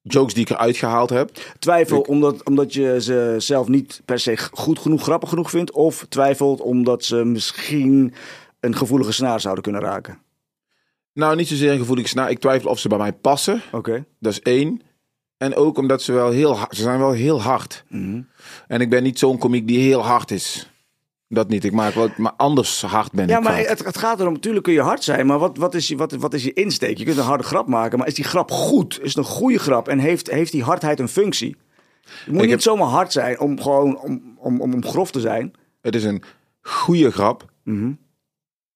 [0.02, 1.30] Jokes die ik eruit gehaald heb.
[1.58, 5.70] Twijfel omdat, omdat je ze zelf niet per se goed genoeg, grappig genoeg vindt.
[5.70, 8.14] Of twijfelt omdat ze misschien
[8.60, 10.18] een gevoelige snaar zouden kunnen raken.
[11.12, 12.30] Nou, niet zozeer een gevoelige snaar.
[12.30, 13.62] Ik twijfel of ze bij mij passen.
[13.72, 14.04] Oké.
[14.20, 14.80] Dat is één.
[15.36, 17.84] En ook omdat ze wel heel hard, ze zijn wel heel hard.
[17.88, 18.22] Mhm.
[18.66, 20.70] En ik ben niet zo'n komiek die heel hard is.
[21.34, 21.64] Dat niet.
[21.64, 23.66] Ik maak wel, maar anders hard ben Ja, ik maar vaak.
[23.68, 26.12] het, het gaat erom, natuurlijk kun je hard zijn, maar wat, wat, is je, wat,
[26.12, 26.98] wat is je insteek?
[26.98, 28.98] Je kunt een harde grap maken, maar is die grap goed?
[29.02, 31.56] Is het een goede grap en heeft, heeft die hardheid een functie?
[32.02, 35.10] Je moet Ik niet heb- zomaar hard zijn om gewoon om, om, om, om grof
[35.10, 35.52] te zijn.
[35.80, 36.22] Het is een
[36.60, 37.50] goede grap.
[37.62, 37.92] Mhm.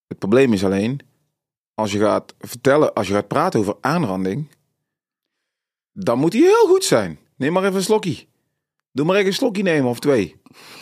[0.07, 1.01] Het probleem is alleen,
[1.75, 4.49] als je gaat vertellen, als je gaat praten over aanranding,
[5.93, 7.19] dan moet hij heel goed zijn.
[7.37, 8.27] Neem maar even een slokje.
[8.93, 10.37] Doe maar even een slokje nemen of twee.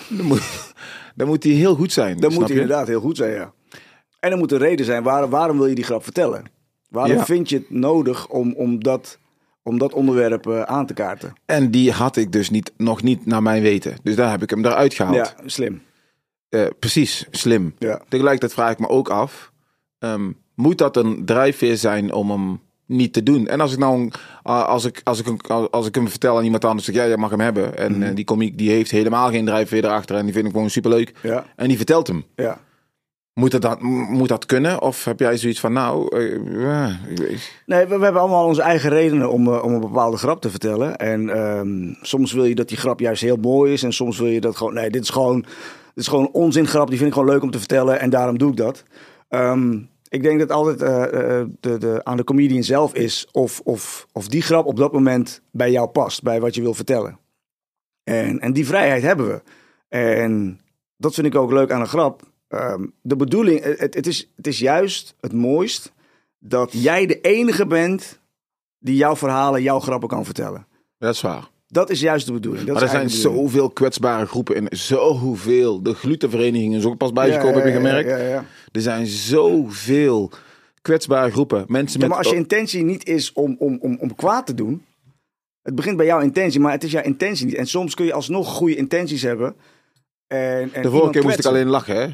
[0.08, 0.72] Dan moet,
[1.16, 2.20] dan moet hij heel goed zijn.
[2.20, 3.52] Dan moet hij inderdaad heel goed zijn, ja.
[4.20, 6.44] En er moet een reden zijn, waar, waarom wil je die grap vertellen?
[6.88, 7.24] Waarom Ja.
[7.24, 9.18] vind je het nodig om, om, dat,
[9.62, 11.32] om dat onderwerp eh, aan te kaarten?
[11.46, 13.96] En die had ik dus niet, nog niet naar mijn weten.
[14.02, 15.16] Dus daar heb ik hem eruit gehaald.
[15.16, 15.82] Ja, slim.
[16.48, 17.74] Eh, precies, slim.
[17.78, 18.00] Ja.
[18.08, 19.52] Tegelijkertijd vraag ik me ook af,
[19.98, 23.46] ehm, moet dat een drijfveer zijn om hem niet te doen?
[23.46, 26.64] En als ik nou, een- als ik, als ik, als ik hem vertel aan iemand
[26.64, 27.76] anders, zeg ja, jij mag hem hebben.
[27.78, 28.02] En Mhm.
[28.02, 31.12] eh, die komiek die heeft helemaal geen drijfveer erachter en die vind ik gewoon superleuk.
[31.22, 32.24] Ja, En die vertelt hem.
[32.34, 32.58] ja.
[33.34, 34.82] Moet dat, moet dat kunnen?
[34.82, 36.08] Of heb jij zoiets van, nou,
[37.14, 40.40] weet- Nee, we, we hebben allemaal onze eigen redenen om, eh, om een bepaalde grap
[40.40, 40.96] te vertellen.
[40.96, 43.82] En ehm, soms wil je dat die grap juist heel mooi is.
[43.82, 45.48] En soms wil je dat gewoon, nee, dit is gewoon, dit
[45.94, 46.88] is gewoon een onzingrap.
[46.88, 48.00] Die vind ik gewoon leuk om te vertellen.
[48.00, 48.82] En daarom doe ik dat.
[49.28, 49.78] Ehm,
[50.16, 54.06] ik denk dat altijd eh, eh, de, de, aan de comedian zelf is of, of,
[54.12, 56.22] of die grap op dat moment bij jou past.
[56.22, 57.18] Bij wat je wil vertellen.
[58.04, 59.42] En, en die vrijheid hebben we.
[59.88, 60.60] En
[60.96, 62.22] dat vind ik ook leuk aan een grap.
[62.48, 65.92] Ehm, de bedoeling, het, het, is, het is juist het mooist
[66.38, 68.20] dat jij de enige bent
[68.78, 70.66] die jouw verhalen, jouw grappen kan vertellen.
[70.98, 71.50] Dat is waar.
[71.76, 72.66] Dat is juist de bedoeling.
[72.66, 75.82] Dat maar er zijn zoveel kwetsbare groepen en zoveel.
[75.82, 78.08] De glutenvereniging is ook pas bijgekomen, Ja, heb je gemerkt.
[78.08, 78.44] Ja, ja.
[78.72, 80.30] Er zijn zoveel
[80.82, 81.64] kwetsbare groepen.
[81.68, 82.08] Mensen met...
[82.08, 84.84] maar als je intentie niet is om, om, om, om kwaad te doen.
[85.62, 87.54] Het begint bij jouw intentie, maar het is jouw intentie niet.
[87.54, 89.56] En soms kun je alsnog goede intenties hebben.
[90.26, 92.06] En, en de vorige keer moest ik alleen lachen, hè?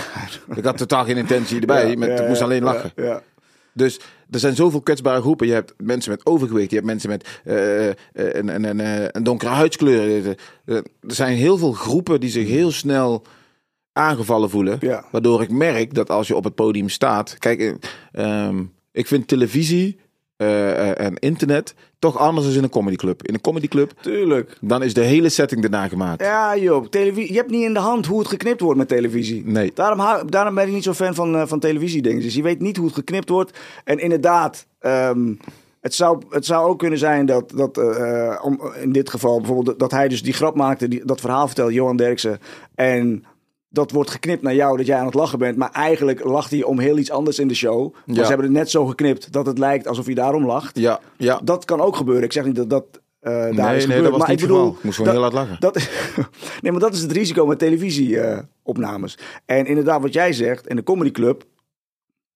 [0.58, 2.92] ik had totaal geen intentie erbij, met, ik moest alleen lachen.
[2.96, 3.22] Ja,
[3.72, 5.46] Dus er zijn zoveel kwetsbare groepen.
[5.46, 9.08] Je hebt mensen met overgewicht, je hebt mensen met eh, eh, een, een, een, eh,
[9.10, 10.26] een donkere huidskleur.
[10.64, 13.24] Er zijn heel veel groepen die zich heel snel
[13.92, 14.76] aangevallen voelen.
[14.80, 15.04] Ja.
[15.10, 17.38] Waardoor ik merk dat als je op het podium staat.
[17.38, 17.74] Kijk, eh,
[18.12, 19.98] ehm, ik vind televisie
[20.40, 23.26] eh, eh, en internet toch anders dan in een comedyclub.
[23.26, 24.56] In een comedyclub, tuurlijk.
[24.60, 26.22] dan is de hele setting erna gemaakt.
[26.22, 26.86] Ja, joh.
[26.86, 27.32] Televisie.
[27.32, 29.42] Je hebt niet in de hand hoe het geknipt wordt met televisie.
[29.46, 29.72] Nee.
[29.74, 32.76] Daarom, daarom ben ik niet zo fan van, eh, van televisie Dus je weet niet
[32.76, 33.58] hoe het geknipt wordt.
[33.84, 35.34] En inderdaad, ehm,
[35.80, 37.78] het, zou, het zou ook kunnen zijn dat, dat
[38.42, 41.72] om, in dit geval bijvoorbeeld, dat hij dus die grap maakte, die, dat verhaal vertelde,
[41.72, 42.38] Johan Derksen.
[42.74, 43.24] En
[43.72, 45.56] dat wordt geknipt naar jou, dat jij aan het lachen bent.
[45.56, 47.92] Maar eigenlijk lacht hij om heel iets anders in de show.
[48.06, 48.22] Maar Ja.
[48.22, 50.78] ze hebben het net zo geknipt dat het lijkt alsof hij daarom lacht.
[50.78, 51.40] Ja, ja.
[51.44, 52.24] Dat kan ook gebeuren.
[52.24, 52.84] Ik zeg niet dat dat
[53.20, 54.02] eh, daar nee, is nee, gebeurd.
[54.02, 54.78] dat was maar niet ik bedoel, geval.
[54.82, 55.56] Moest gewoon heel hard lachen.
[55.60, 55.74] dat,
[56.62, 59.18] nee, maar dat is het risico met televisieopnames.
[59.46, 61.44] en inderdaad, wat jij zegt, in de comedyclub,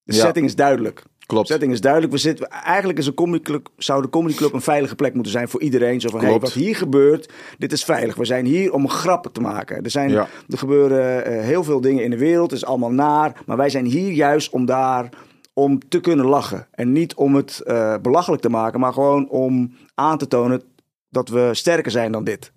[0.02, 0.20] de Ja.
[0.20, 1.02] setting is duidelijk.
[1.26, 1.46] Klopt.
[1.46, 2.12] De setting is duidelijk.
[2.12, 5.60] We zitten, eigenlijk is een comedyclub, zou de comedyclub een veilige plek moeten zijn voor
[5.62, 6.00] iedereen.
[6.00, 8.14] Zo van, hey, wat hier gebeurt, dit is veilig.
[8.16, 9.82] We zijn hier om grappen te maken.
[9.84, 10.28] Er, zijn, Ja.
[10.48, 12.50] er gebeuren eh, heel veel dingen in de wereld.
[12.50, 13.42] Het is allemaal naar.
[13.46, 15.08] Maar wij zijn hier juist om daar
[15.52, 16.66] om te kunnen lachen.
[16.70, 20.62] En niet om het eh, belachelijk te maken, maar gewoon om aan te tonen
[21.08, 22.52] dat we sterker zijn dan dit.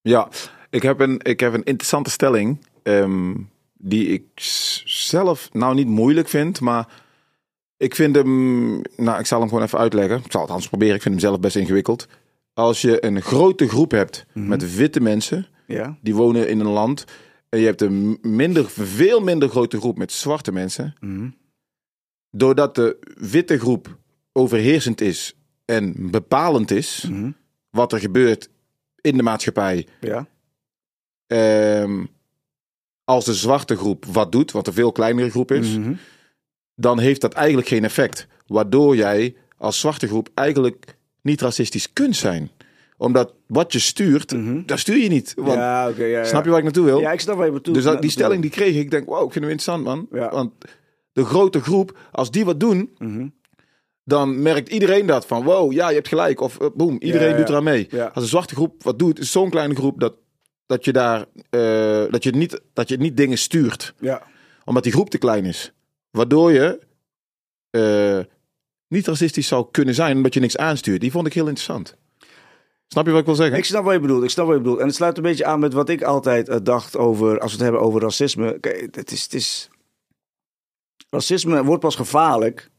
[0.00, 0.28] Ja,
[0.70, 2.58] ik heb een, ik heb een interessante stelling.
[2.82, 3.34] ehm,
[3.78, 4.22] die ik
[4.84, 6.88] zelf nou niet moeilijk vind, maar
[7.76, 8.80] ik vind hem.
[8.96, 10.16] Nou, ik zal hem gewoon even uitleggen.
[10.24, 10.94] Ik zal het anders proberen.
[10.94, 12.06] Ik vind hem zelf best ingewikkeld.
[12.54, 15.98] Als je een grote groep hebt met witte mensen Ja.
[16.02, 17.04] die wonen in een land.
[17.48, 20.94] en je hebt een minder, veel minder grote groep met zwarte mensen.
[21.00, 21.28] Mhm.
[22.30, 23.98] Doordat de witte groep
[24.32, 27.06] overheersend is en bepalend is.
[27.10, 27.30] Mhm.
[27.70, 28.48] wat er gebeurt
[29.00, 29.86] in de maatschappij.
[30.00, 30.26] Ja.
[31.26, 32.04] Ehm,
[33.04, 35.94] als de zwarte groep wat doet, wat een veel kleinere groep is, Mhm.
[36.76, 38.26] Dan heeft dat eigenlijk geen effect.
[38.46, 42.50] Waardoor jij als zwarte groep eigenlijk niet racistisch kunt zijn.
[42.98, 44.34] Omdat wat je stuurt,
[44.68, 45.32] dat stuur je niet.
[45.36, 46.04] Want, ja, oké.
[46.04, 46.24] ja, ja.
[46.24, 47.00] Snap je waar ik naartoe wil?
[47.00, 47.76] Ja, ik snap waar je bedoelt.
[47.76, 50.06] dus dat, die stelling die kreeg ik, ik denk, wow, ik vind hem interessant man.
[50.30, 50.52] Want
[51.12, 53.28] de grote groep, als die wat doen, Mhm.
[54.04, 56.40] dan merkt iedereen dat van, wow, ja, je hebt gelijk.
[56.40, 57.88] Of eh, boem, iedereen doet eraan mee.
[58.12, 60.14] Als een zwarte groep wat doet, is zo'n kleine groep dat,
[60.66, 63.94] dat je daar, eh, dat je niet, dat je niet dingen stuurt.
[64.00, 64.22] Ja.
[64.64, 65.72] Omdat die groep te klein is.
[66.16, 66.80] Waardoor je
[67.70, 68.20] eh,
[68.88, 71.00] niet racistisch zou kunnen zijn omdat je niks aanstuurt.
[71.00, 71.96] Die vond ik heel interessant.
[72.86, 73.58] Snap je wat ik wil zeggen?
[73.58, 74.22] Ik snap wat je bedoelt.
[74.22, 74.80] Ik snap wat je bedoelt.
[74.80, 77.56] En het sluit een beetje aan met wat ik altijd eh, dacht over, als we
[77.56, 78.58] het hebben over racisme.
[78.60, 79.70] Kijk, het is, het is...
[81.10, 82.70] Racisme wordt pas gevaarlijk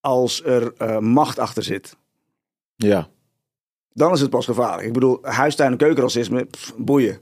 [0.00, 1.96] als er eh, macht achter zit.
[2.76, 3.08] Ja.
[3.92, 4.86] Dan is het pas gevaarlijk.
[4.86, 7.20] Ik bedoel, huistuin- en keukenracisme, pff, boeien.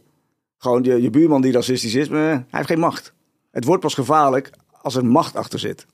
[0.58, 3.14] Gewoon je, je buurman die racistisch is, maar hij heeft geen macht.
[3.50, 4.50] Het wordt pas gevaarlijk
[4.82, 5.86] als er macht achter zit.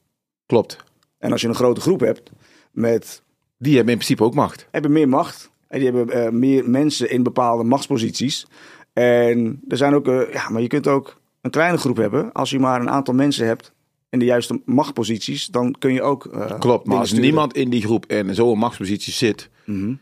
[0.46, 0.76] Klopt.
[1.18, 2.30] En als je een grote groep hebt
[2.72, 3.22] met
[3.58, 4.66] Die hebben in principe ook macht.
[4.70, 5.50] hebben meer macht.
[5.68, 8.46] En die hebben eh, meer mensen in bepaalde machtsposities.
[8.92, 12.32] En er zijn ook, eh, ja, maar je kunt ook een kleine groep hebben.
[12.32, 13.72] Als je maar een aantal mensen hebt
[14.10, 16.26] in de juiste machtposities, dan kun je ook.
[16.26, 16.86] eh, Klopt.
[16.86, 17.24] Maar als sturen.
[17.24, 19.94] niemand in die groep en zo'n machtspositie zit, Mhm.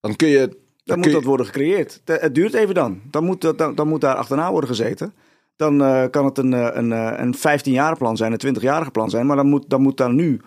[0.00, 0.56] dan kun je.
[0.84, 2.00] Dan moet je- dat worden gecreëerd.
[2.04, 3.00] Het- Het duurt even dan.
[3.10, 5.12] Dan moet, dat- dan, dan moet daar achterna worden gezeten.
[5.56, 9.10] Dan eh, kan het een, eh, een, eh, een 15-jarige plan zijn, een 20-jarige plan
[9.10, 9.26] zijn.
[9.26, 10.40] Maar dan moet, dan moet daar nu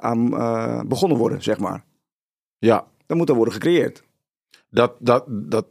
[0.00, 0.30] aan
[0.88, 1.84] begonnen worden, zeg maar.
[2.58, 4.02] Ja, Dan moet dat worden gecreëerd.
[4.70, 5.66] dat, dat, dat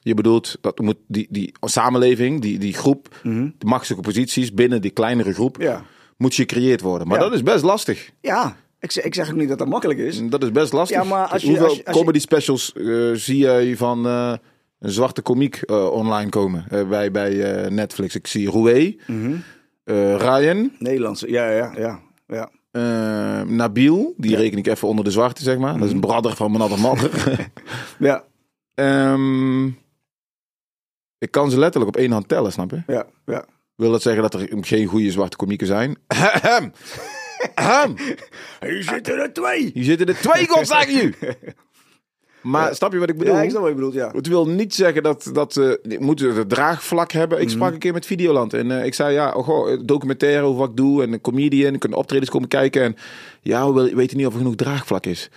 [0.00, 3.48] je bedoelt dat moet die, die samenleving, die, die groep, Mhm.
[3.58, 5.82] de machtselijke posities binnen die kleinere groep, Ja.
[6.16, 7.08] moet gecreëerd worden.
[7.08, 7.24] Maar Ja.
[7.24, 8.10] dat is best lastig.
[8.20, 10.28] Ja, ik, zeg- ik zeg ook niet dat dat makkelijk is.
[10.28, 10.96] Dat is best lastig.
[11.02, 12.72] Ja, maar als je- Hoeveel als je- als je- comedy specials
[13.24, 14.06] zie jij van
[14.82, 18.14] een zwarte komiek eh, online komen eh, bij, bij eh, Netflix?
[18.14, 19.34] Ik zie Roué, Mhm.
[20.16, 22.00] Ryan, Nederlandse, ja, ja, ja.
[22.26, 22.50] ja.
[23.44, 25.68] Nabil, die reken ik even onder de zwarte, zeg maar.
[25.70, 25.86] Dat Mhm.
[25.86, 27.10] is een brother van mijn andere.
[27.98, 28.24] Ja,
[28.74, 29.66] Ehm,
[31.18, 32.82] ik kan ze letterlijk op één hand tellen, snap je?
[32.86, 33.44] ja, ja.
[33.76, 35.96] Wil dat zeggen dat er geen goede zwarte komieken zijn?
[38.60, 39.70] Hier zitten er twee.
[39.74, 41.12] Hier zitten er twee, god zeg je!
[42.42, 42.74] Maar Ja.
[42.74, 43.34] snap je wat ik bedoel?
[43.34, 44.10] Ja, ik snap wat je bedoelt, ja.
[44.12, 47.38] Het wil niet zeggen dat, dat eh, we moeten het draagvlak hebben.
[47.40, 47.54] Ik Mhm.
[47.54, 50.68] sprak een keer met Videoland en eh, ik zei ja, oh, goh, documentaire over wat
[50.70, 52.96] ik doe en een comedian, kunnen optredens komen kijken en
[53.40, 55.30] ja, we weten niet of er genoeg draagvlak is.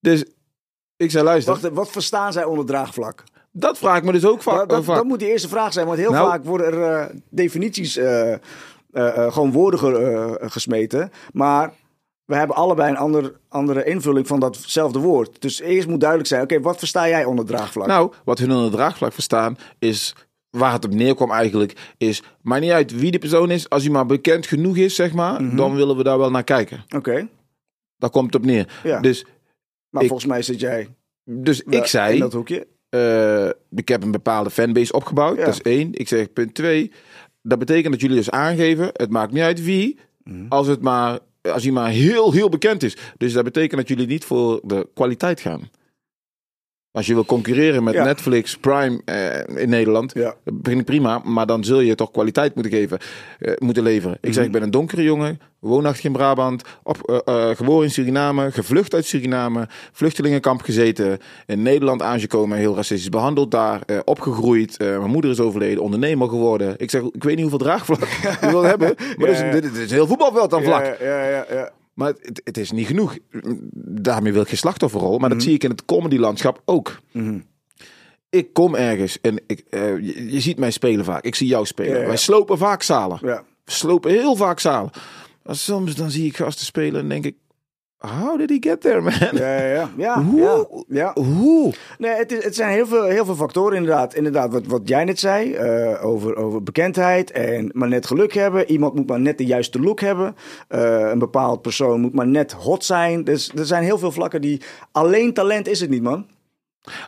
[0.00, 0.24] Dus
[0.96, 1.62] ik zei luister, Mhm.
[1.62, 3.24] Wacht, wat verstaan zij onder draagvlak?
[3.52, 4.68] dat vraag ik me dus ook vaak.
[4.68, 7.14] Dat, dat, dat moet die eerste vraag zijn, want heel Nou- vaak worden er eh,
[7.30, 8.38] definities, eh, eh,
[8.92, 11.10] eh, gewoon woorden ge- eh, gesmeten.
[11.32, 11.72] Maar
[12.28, 15.40] we hebben allebei een ander, andere invulling van datzelfde woord.
[15.42, 17.86] Dus eerst moet duidelijk zijn, oké, wat versta jij onder draagvlak?
[17.86, 20.14] Nou, wat hun onder draagvlak verstaan is
[20.50, 23.92] waar het op neerkwam eigenlijk is maakt niet uit wie de persoon is als hij
[23.92, 25.56] maar bekend genoeg is zeg maar Mhm.
[25.56, 27.28] dan willen we daar wel naar kijken Oké,
[27.96, 29.00] daar komt het op neer ja.
[29.00, 29.24] dus
[29.90, 30.88] maar ik- volgens mij zit jij
[31.24, 32.66] dus ik zei in dat hoekje.
[32.88, 35.36] eh, ik heb een bepaalde fanbase opgebouwd.
[35.38, 35.44] Ja.
[35.44, 35.88] Dat is één.
[35.94, 36.92] Ik zeg punt twee.
[37.42, 38.90] Dat betekent dat jullie dus aangeven.
[38.92, 39.98] Het maakt niet uit wie.
[40.24, 40.46] Mhm.
[40.48, 41.18] Als het maar,
[41.52, 42.96] als hij maar heel, heel bekend is.
[43.16, 45.70] Dus dat betekent dat jullie niet voor de kwaliteit gaan.
[46.98, 48.04] Als je wil concurreren met Ja.
[48.04, 50.34] Netflix, Prime eh, in Nederland, Ja.
[50.62, 51.20] vind ik prima.
[51.24, 52.98] Maar dan zul je toch kwaliteit moeten geven,
[53.38, 54.18] eh, moeten leveren.
[54.20, 57.90] Ik zeg, ik ben een donkere jongen, woonachtig in Brabant, op, eh, eh, geboren in
[57.90, 64.78] Suriname, gevlucht uit Suriname, vluchtelingenkamp gezeten, in Nederland aangekomen, heel racistisch behandeld daar, eh, opgegroeid.
[64.78, 66.74] mijn moeder is overleden, ondernemer geworden.
[66.76, 68.00] Ik zeg, ik weet niet hoeveel draagvlak
[68.40, 70.84] je wil hebben, maar Ja, dit, is, dit, dit is heel voetbalveld aan vlak.
[71.00, 71.70] Ja, ja, ja.
[71.98, 73.16] Maar het, het is niet genoeg.
[73.84, 75.18] Daarmee wil ik geen slachtofferrol.
[75.18, 75.46] Maar dat Mhm.
[75.46, 76.98] zie ik in het comedylandschap ook.
[77.12, 77.38] Mhm.
[78.30, 81.24] Ik kom ergens en ik, eh, je, je ziet mij spelen vaak.
[81.24, 81.92] Ik zie jou spelen.
[81.94, 82.06] Ja, ja.
[82.06, 83.18] Wij slopen vaak zalen.
[83.22, 83.44] ja.
[83.64, 84.90] We slopen heel vaak zalen.
[85.42, 87.36] Maar soms dan zie ik gasten spelen en denk ik...
[87.98, 89.12] How did he get there, man?
[89.32, 90.22] Ja, ja, ja.
[90.22, 90.40] Hoe?
[90.88, 91.22] ja, ja.
[91.22, 91.74] Hoe?
[91.98, 94.14] Nee, het, is, het zijn heel veel, heel veel factoren inderdaad.
[94.14, 98.70] Inderdaad, wat, wat jij net zei eh, over, over bekendheid en maar net geluk hebben.
[98.70, 100.36] Iemand moet maar net de juiste look hebben.
[100.68, 103.24] Eh, een bepaald persoon moet maar net hot zijn.
[103.24, 104.62] Dus er zijn heel veel vlakken die...
[104.92, 106.26] Alleen talent is het niet, man.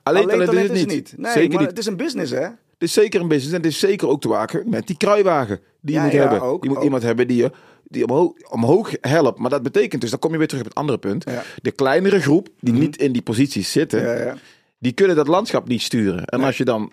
[0.02, 1.14] Alleen, talent is het niet.
[1.16, 1.68] Nee, zeker maar niet.
[1.68, 2.42] het is een business, hè?
[2.42, 5.60] Het is zeker een business en het is zeker ook te maken met die kruiwagen
[5.80, 6.42] die je Ja, moet ja, hebben.
[6.42, 6.84] ook, je moet ook.
[6.84, 7.50] iemand hebben die je
[7.90, 9.38] die omhoog, omhoog helpt.
[9.38, 11.24] Maar dat betekent dus, dan kom je weer terug op het andere punt.
[11.24, 11.42] Ja.
[11.62, 14.36] De kleinere groep die niet in die posities zitten, Ja, ja.
[14.78, 16.24] die kunnen dat landschap niet sturen.
[16.24, 16.90] En als je dan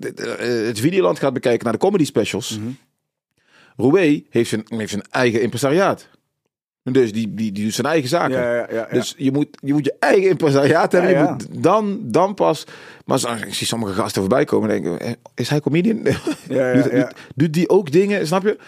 [0.00, 0.36] eh,
[0.66, 2.58] het videoland gaat bekijken naar de comedy specials.
[2.58, 2.70] Mhm.
[3.76, 6.08] Roué heeft zijn, heeft zijn eigen impresariaat.
[6.82, 8.36] Dus die, die, die doet zijn eigen zaken.
[8.36, 8.86] Ja, ja, ja, ja.
[8.90, 11.10] Dus je moet, je moet je eigen impresariaat hebben.
[11.10, 12.64] Ja, Je moet dan, dan pas.
[13.04, 16.02] Maar ik zie sommige gasten voorbij komen en denk ik, eh, is hij comedian?
[17.34, 18.58] Doet die ook dingen, snap je?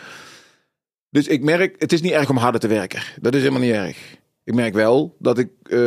[1.12, 3.02] Dus ik merk, het is niet erg om harder te werken.
[3.20, 3.96] Dat is helemaal niet erg.
[4.44, 5.78] Ik merk wel dat ik eh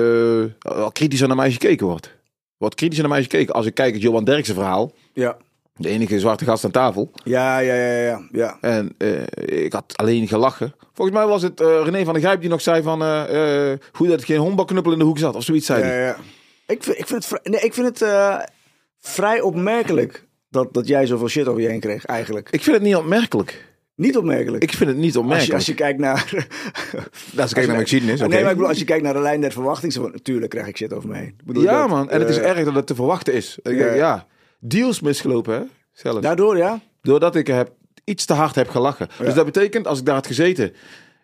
[0.60, 2.16] wel kritischer naar mij gekeken wordt.
[2.58, 3.54] Wordt kritischer naar mij gekeken.
[3.54, 4.92] Als ik kijk het Johan Derksen verhaal.
[5.14, 5.38] Ja,
[5.76, 7.12] De enige zwarte gast aan tafel.
[7.24, 8.58] ja, ja, ja, ja, ja.
[8.62, 10.76] En eh, ik had alleen gelachen.
[10.94, 13.00] Volgens mij was het eh, René van der Grijp die nog zei van...
[13.92, 15.36] goed dat het geen honkbalknuppel in de hoek zat.
[15.36, 16.18] Of zoiets zei Ja, ja.
[16.68, 18.10] Ik, vind, ik vind het, vrij, nee, ik vind het
[19.00, 22.50] vrij opmerkelijk dat, dat jij zoveel shit over je heen kreeg, eigenlijk.
[22.52, 23.75] Ik vind het niet opmerkelijk.
[23.96, 24.64] Niet opmerkelijk.
[24.64, 25.50] Ik vind het niet als, opmerkelijk.
[25.52, 26.46] je, als je kijkt naar...
[27.38, 28.20] Als ik kijk naar mijn geschiedenis.
[28.20, 30.52] Nee, maar ik bedoel, als je kijkt naar de lijn der verwachting, zo van, natuurlijk
[30.52, 31.36] krijg ik shit over me heen.
[31.46, 31.90] Bedoel Ja dat?
[31.90, 33.58] man, en het is Eh, erg dat het te verwachten is.
[33.62, 33.78] Ik Ja.
[33.84, 34.28] denk, ja.
[34.60, 36.22] Deals misgelopen hè, zelfs.
[36.22, 36.80] Daardoor, ja?
[37.02, 37.72] Doordat ik heb,
[38.04, 39.08] iets te hard heb gelachen.
[39.20, 40.74] Dus dat betekent, als ik daar had gezeten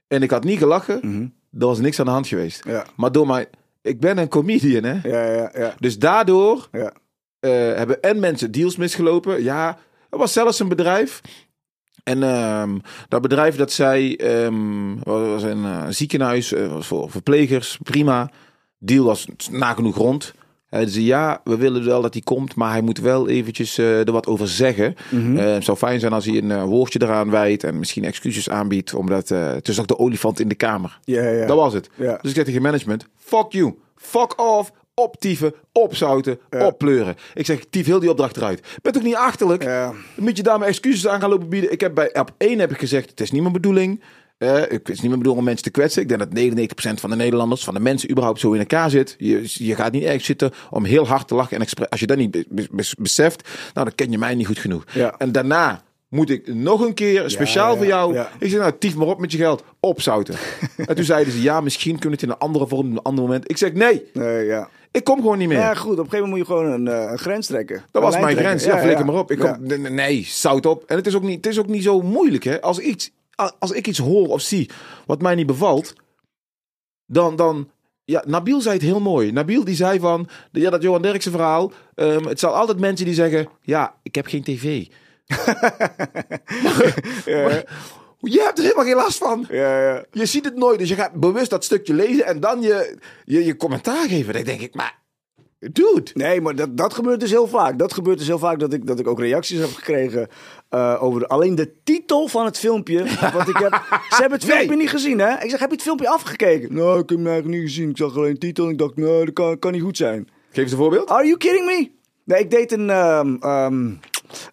[0.07, 1.25] en ik had niet gelachen, Mhm.
[1.49, 2.63] dan was niks aan de hand geweest.
[2.65, 3.45] Ja, Maar door mijn,
[3.81, 5.09] ik ben een comedian hè.
[5.09, 5.73] ja, ja, ja.
[5.79, 6.93] Dus daardoor ja.
[7.39, 9.43] eh, hebben en mensen deals misgelopen.
[9.43, 9.77] Ja,
[10.09, 11.21] er was zelfs een bedrijf.
[12.03, 17.79] En ehm, dat bedrijf dat zei, ehm was een eh, ziekenhuis eh, was voor verplegers,
[17.83, 18.31] prima.
[18.77, 20.33] Deal was nagenoeg rond.
[20.69, 24.07] Hij zei ja, we willen wel dat hij komt, maar hij moet wel eventjes eh,
[24.07, 24.95] er wat over zeggen.
[25.09, 25.35] Mhm.
[25.35, 29.29] Het zou fijn zijn als hij een woordje eraan wijdt en misschien excuses aanbiedt, omdat
[29.29, 30.99] het is ook de olifant in de kamer.
[31.03, 31.45] Ja, ja.
[31.45, 31.89] Dat was het.
[31.97, 34.71] Dus ik zeg tegen management, fuck you, fuck off,
[35.03, 36.65] optieven, opzouten, Ja.
[36.65, 37.15] oppleuren.
[37.33, 38.67] Ik zeg, tief heel die opdracht eruit.
[38.81, 39.63] Ben toch niet achterlijk?
[39.63, 39.85] Ja.
[40.15, 41.71] Dan moet je daar mijn excuses aan gaan lopen bieden.
[41.71, 44.01] Ik heb bij op één heb ik gezegd, het is niet mijn bedoeling.
[44.37, 46.01] Eh, het is niet mijn bedoeling om mensen te kwetsen.
[46.01, 49.15] Ik denk dat 99% van de Nederlanders, van de mensen überhaupt zo in elkaar zit.
[49.17, 51.59] Je, je gaat niet erg zitten om heel hard te lachen.
[51.59, 54.47] En als je dat niet be- be- be- beseft, nou, dan ken je mij niet
[54.47, 54.83] goed genoeg.
[54.93, 55.15] Ja.
[55.17, 58.13] En daarna moet ik nog een keer, speciaal ja, voor jou.
[58.13, 58.29] ja.
[58.39, 59.63] Ik zeg, nou, tief maar op met je geld.
[59.79, 60.35] Opzouten.
[60.87, 63.01] en toen zeiden ze, ja, misschien kunnen we het in een andere vorm, in een
[63.01, 63.49] ander moment.
[63.49, 64.69] Ik zeg, nee, Nee, ja.
[64.91, 65.57] Ik kom gewoon niet meer.
[65.57, 65.91] Ja, goed.
[65.99, 67.83] Op een gegeven moment moet je gewoon een, een grens trekken.
[67.91, 68.45] Dat was mijn trekken.
[68.45, 68.63] grens.
[68.63, 69.31] Ja, flikker maar op.
[69.31, 69.51] Ik Ja.
[69.53, 70.83] kom, nee, zout op.
[70.87, 72.43] En het is ook niet, het is ook niet zo moeilijk.
[72.43, 72.61] Hè?
[72.61, 73.11] Als, iets,
[73.59, 74.69] als ik iets hoor of zie
[75.05, 75.93] wat mij niet bevalt,
[77.05, 77.69] dan, dan
[78.03, 79.31] ja, Nabil zei het heel mooi.
[79.31, 81.71] Nabil die zei van, ja, dat Johan Derksen verhaal.
[81.95, 84.85] ehm, het zal altijd mensen die zeggen, ja, ik heb geen tv.
[87.25, 87.63] Ja,
[88.21, 89.45] Je hebt er helemaal geen last van.
[89.49, 90.05] ja, ja.
[90.11, 93.45] Je ziet het nooit, dus je gaat bewust dat stukje lezen en dan je, je,
[93.45, 94.33] je commentaar geven.
[94.33, 94.99] Dan denk ik, maar
[95.69, 96.11] Dude.
[96.13, 97.79] Nee, maar dat, dat gebeurt dus heel vaak.
[97.79, 100.27] Dat gebeurt dus heel vaak dat ik, dat ik ook reacties heb gekregen
[100.69, 102.97] eh, over alleen de titel van het filmpje.
[103.33, 103.73] Wat ik heb.
[104.09, 105.43] Ze hebben het filmpje niet gezien, hè?
[105.43, 106.73] Ik zeg, heb je het filmpje afgekeken?
[106.73, 107.89] Nou, ik heb hem eigenlijk niet gezien.
[107.89, 110.29] Ik zag alleen de titel en ik dacht, nou, dat kan, kan niet goed zijn.
[110.51, 111.09] Geef eens een voorbeeld.
[111.09, 111.91] Are you kidding me?
[112.23, 113.91] Nee, ik deed een ehm, ehm,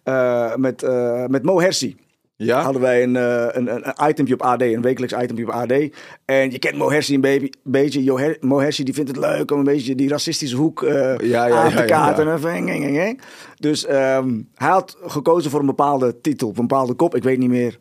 [0.03, 1.97] eh, met, eh, met Mo Hersi.
[2.45, 2.61] Ja.
[2.61, 5.71] Hadden wij een, eh, een, een, itempje op AD, een wekelijks itempje op AD.
[6.25, 8.03] En je kent Mo Hersi een baby- beetje.
[8.03, 11.17] Jo Her- Mo Hersi die vindt het leuk om een beetje die racistische hoek eh,
[11.17, 12.27] Ja, ja, aan ja, te ja, kaarten.
[12.97, 13.19] En.
[13.55, 17.15] Dus ehm, hij had gekozen voor een bepaalde titel, een bepaalde kop.
[17.15, 17.79] Ik weet niet meer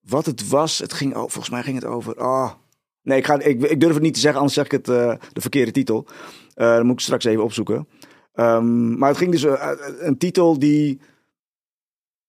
[0.00, 0.78] wat het was.
[0.78, 2.20] Het ging over, volgens mij ging het over.
[2.20, 2.50] Oh.
[3.02, 5.14] Nee, ik, ga, ik, ik durf het niet te zeggen, anders zeg ik het, eh,
[5.32, 6.06] de verkeerde titel.
[6.54, 7.88] Dan moet ik straks even opzoeken.
[8.34, 9.46] Ehm, maar het ging dus
[9.98, 11.00] een titel die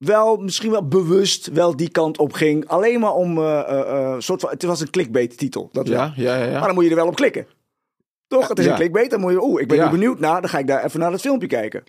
[0.06, 2.68] wel, misschien wel bewust, wel die kant op ging.
[2.68, 5.70] Alleen maar om, eh, soort van, het was een clickbait titel.
[5.72, 5.98] Dat wel.
[5.98, 6.44] Ja, ja, ja.
[6.46, 6.52] ja.
[6.52, 7.46] Maar dan moet je er wel op klikken.
[8.28, 8.48] Toch?
[8.48, 8.72] Het is Ja.
[8.72, 9.10] een clickbait.
[9.10, 9.86] Dan moet je, oeh, ik ben Ja.
[9.86, 10.42] nu benieuwd naar.
[10.42, 11.84] Dan ga ik daar even naar het filmpje kijken.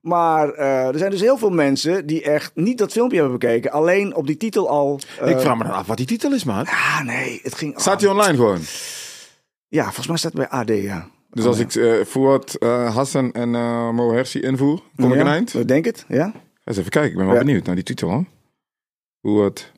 [0.00, 3.70] Maar er zijn dus heel veel mensen die echt niet dat filmpje hebben bekeken.
[3.70, 5.00] Alleen op die titel al.
[5.24, 6.64] ik vraag me dan af wat die titel is, man.
[6.66, 7.40] Ah, nee.
[7.42, 7.80] Het ging.
[7.80, 8.58] Staat hij online gewoon?
[9.68, 11.08] Ja, volgens mij staat het bij AD, ja.
[11.30, 13.50] Dus als ik eh Fuad, eh, Hassan en
[13.94, 15.54] Mo Hersi invoer, kom ik ja, een eind?
[15.54, 16.32] Ik denk het, ja.
[16.70, 17.40] Eens even kijken, ik ben wel Ja.
[17.44, 18.24] benieuwd naar die titel, hoor.
[19.22, 19.72] Fuad,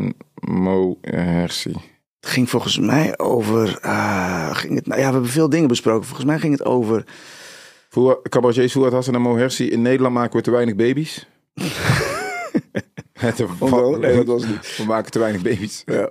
[0.00, 0.16] N-
[0.50, 1.70] Mo Hersi.
[2.20, 3.78] Het ging volgens mij over.
[3.80, 6.04] ah, ging het, nou ja, we hebben veel dingen besproken.
[6.06, 7.04] Volgens mij ging het over.
[8.28, 9.70] Cabaretiers Fuad, Hassan en Mo Hersi.
[9.70, 11.28] In Nederland maken we te weinig baby's.
[13.12, 13.98] Het Oh?
[13.98, 14.76] Nee, dat was het niet.
[14.76, 15.82] We maken te weinig baby's.
[15.86, 16.10] Ja,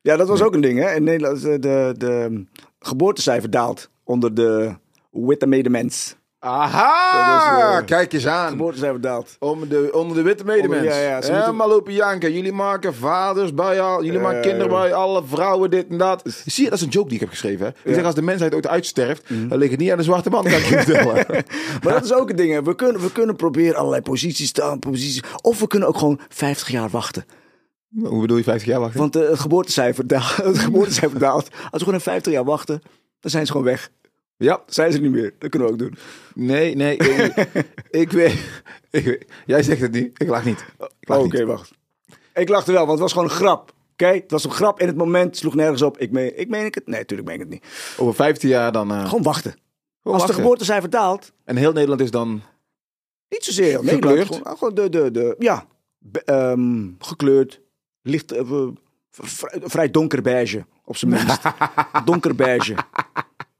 [0.00, 0.94] ja dat was ook een ding, hè?
[0.94, 2.44] In Nederland de, de, de
[2.78, 4.74] geboortecijfer daalt onder de
[5.10, 6.16] witte medemens.
[6.40, 7.70] Aha!
[7.72, 8.48] Was, eh, Kijk eens aan.
[8.50, 9.36] Geboortecijfer daalt.
[9.38, 10.80] Om de, onder de witte medemens.
[10.82, 12.32] Onder- ja, ja, ze moeten- Helemaal lopen janken.
[12.32, 14.04] Jullie maken vaders bij al.
[14.04, 14.80] Jullie maken kinderen ja.
[14.80, 16.22] bij alle vrouwen, dit en dat.
[16.44, 17.66] Zie je, dat is een joke die ik heb geschreven.
[17.66, 17.72] Hè?
[17.90, 19.48] Ik zeg, als de mensheid ooit uitsterft, Mhm.
[19.48, 21.26] dan ligt het niet aan de zwarte man, kan ik je vertellen.
[21.82, 22.62] Maar dat is ook een ding, hè?
[22.62, 25.22] We kunnen, we kunnen proberen allerlei posities te aan, posities.
[25.42, 27.24] Of we kunnen ook gewoon 50 jaar wachten.
[28.02, 28.98] Hoe bedoel je 50 jaar wachten?
[29.00, 30.36] Want eh, het geboortecijfer daalt.
[30.44, 31.48] Het geboortecijfer daalt.
[31.52, 32.82] Als we gewoon een 50 jaar wachten,
[33.20, 33.90] dan zijn ze gewoon weg.
[34.38, 35.34] Ja, zijn ze niet meer.
[35.38, 35.98] Dat kunnen we ook doen.
[36.34, 36.96] nee, nee.
[36.96, 37.34] Ik,
[38.02, 40.20] ik, weet, ik weet- Jij zegt het niet.
[40.22, 40.64] Ik lach niet.
[41.06, 41.70] Oh, Oké, wacht.
[42.34, 43.72] Ik lachte wel, want het was gewoon een grap.
[43.92, 45.98] Oké, het was een grap in het moment, sloeg nergens op.
[45.98, 46.86] Ik meen, ik meen ik het?
[46.86, 47.64] Nee, natuurlijk meen ik het niet.
[47.98, 48.90] Over 15 jaar dan...
[48.92, 49.50] eh, Gewoon wachten.
[49.50, 49.60] gewoon
[50.02, 50.34] Als de wachten.
[50.34, 52.42] geboortecijfer daalt, En heel Nederland is dan...
[53.28, 54.02] niet zozeer heel Gekleurd?
[54.04, 54.34] Nederland.
[54.42, 55.66] Gewoon, gewoon de, de, de, ja,
[55.98, 57.60] be- ehm, gekleurd,
[58.02, 58.66] licht, eh,
[59.10, 61.40] vrij, vrij donker beige, op zijn minst.
[62.04, 62.74] donker beige.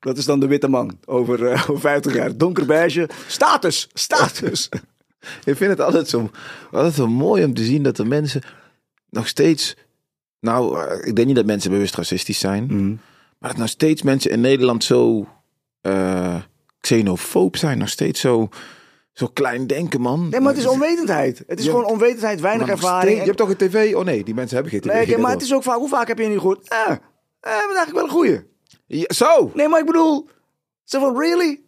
[0.00, 2.36] Dat is dan de witte man over, eh, over 50 jaar.
[2.36, 3.08] Donker beige.
[3.26, 4.68] Status, status.
[5.44, 6.30] Ik vind het altijd zo,
[6.70, 8.42] altijd zo mooi om te zien dat de mensen
[9.10, 9.76] nog steeds...
[10.40, 12.66] Nou, eh, ik denk niet dat mensen bewust racistisch zijn.
[13.38, 15.28] Maar dat nog steeds mensen in Nederland zo
[15.80, 16.36] eh
[16.80, 17.78] xenofoob zijn.
[17.78, 18.48] Nog steeds zo,
[19.12, 20.28] zo klein denken, man.
[20.28, 21.42] Nee, maar het is onwetendheid.
[21.46, 21.70] Het is Ja.
[21.70, 23.02] gewoon onwetendheid, weinig ervaring.
[23.02, 23.94] steeds- Je hebt toch een tv?
[23.94, 25.06] Oh nee, die mensen hebben geen tv.
[25.08, 25.76] Nee, maar het is ook vaak.
[25.76, 26.68] Hoe vaak heb je niet gehoord?
[26.68, 26.88] Ah, eh,
[27.40, 28.40] dat is eigenlijk wel een goeie.
[28.88, 30.28] Ja, zo, Nee, maar ik bedoel.
[30.84, 31.60] Zo van, really?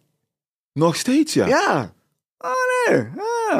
[0.73, 1.47] nog steeds ja.
[1.47, 1.93] Ja.
[2.37, 2.51] Oh
[2.89, 3.05] nee.
[3.49, 3.57] Ah.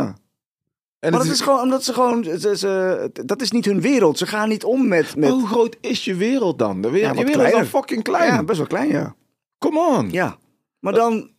[0.99, 2.23] en Maar dat is gewoon omdat ze gewoon.
[2.23, 4.17] Ze, ze- dat is niet hun wereld.
[4.17, 5.15] Ze gaan niet om met.
[5.15, 6.81] met Hoe groot is je wereld dan?
[6.81, 7.65] De wereld, Ja, je is dan kleiner.
[7.69, 8.33] fucking klein.
[8.33, 9.15] ja, best wel klein, ja.
[9.59, 10.11] Come on.
[10.11, 10.37] Ja.
[10.79, 11.29] Maar dan.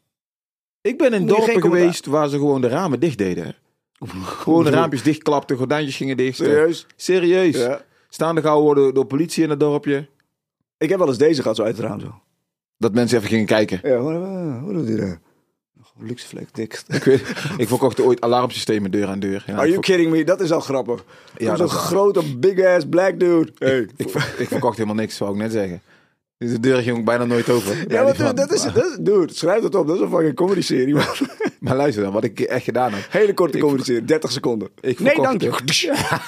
[0.81, 3.55] Ik ben in dorpen geweest waar ze gewoon de ramen dicht deden.
[4.23, 6.37] Gewoon de raampjes dichtklapten, gordijntjes gingen dicht.
[6.37, 6.87] Serieus?
[6.97, 7.57] Serieus.
[7.57, 7.81] Ja.
[8.09, 10.09] Staande gehouden worden door politie in het dorpje.
[10.83, 12.21] Ik heb wel eens deze gehad zo uit het raam zo.
[12.79, 13.81] Dat mensen even gingen kijken.
[13.83, 14.13] Ja, hoe,
[14.63, 15.19] hoe, doet hij dat?
[15.99, 16.83] Luxe vlek, dik.
[16.89, 17.21] Ik, weet,
[17.57, 19.45] ik verkocht ooit alarmsystemen deur aan deur.
[19.47, 20.25] Ja, Are you kidding me?
[20.25, 21.05] Dat is al grappig.
[21.37, 23.53] Ja, Zo'n grote, big ass black dude.
[23.59, 23.89] Hey.
[23.97, 25.83] ik, ver- ik verkocht helemaal niks, zou ik net zeggen.
[26.37, 27.85] De deur ging ook bijna nooit open.
[27.89, 29.87] Ja, maar dat is, dat is, dude, schrijf dat op.
[29.87, 31.05] Dat is een fucking comedy serie, man.
[31.63, 33.07] Maar luister dan, wat ik echt gedaan heb.
[33.11, 34.69] Hele korte serie, 30 seconden.
[34.81, 35.49] Ik nee, dank je.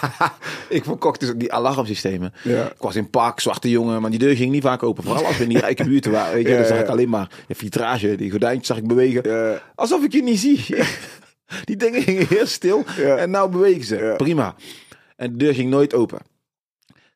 [0.69, 2.33] ik verkocht dus die alarmsystemen.
[2.43, 2.67] Ja.
[2.67, 5.05] Ik was in pak, zwarte jongen, maar die deur ging niet vaak open.
[5.05, 6.35] Vooral als we in die rijke buurten waren.
[6.35, 9.61] Weet je, Ja, dan zag ik alleen maar de vitrage, die gordijntjes zag ik bewegen.
[9.75, 10.65] Alsof ik je niet zie.
[11.65, 14.15] Die dingen gingen heel stil en nou bewegen ze.
[14.17, 14.55] Prima.
[15.17, 16.19] En de deur ging nooit open.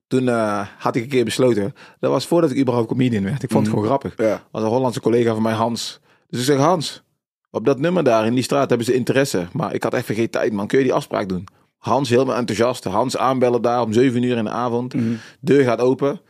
[0.07, 1.75] Toen eh, had ik een keer besloten.
[2.01, 3.43] Dat was voordat ik überhaupt comedian werd.
[3.43, 4.17] Ik vond het gewoon grappig.
[4.17, 4.27] Mhm.
[4.27, 4.47] Ja.
[4.51, 6.01] was een Hollandse collega van mij, Hans.
[6.29, 7.03] Dus ik zeg, Hans,
[7.51, 9.47] op dat nummer daar in die straat hebben ze interesse.
[9.53, 10.67] Maar ik had even geen tijd, man.
[10.67, 11.47] Kun je die afspraak doen?
[11.79, 12.85] Hans helemaal enthousiast.
[12.85, 14.95] Hans aanbellen daar om 7 uur in de avond.
[14.95, 15.15] Mhm.
[15.41, 16.21] Deur gaat open.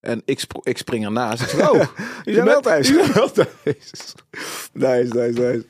[0.00, 1.42] En ik, ik spring ernaast.
[1.42, 1.82] Ik zeg, oh,
[2.24, 2.88] Je bent wel thuis.
[2.88, 4.14] je bent wel thuis.
[4.72, 5.64] Nice, nice, nice.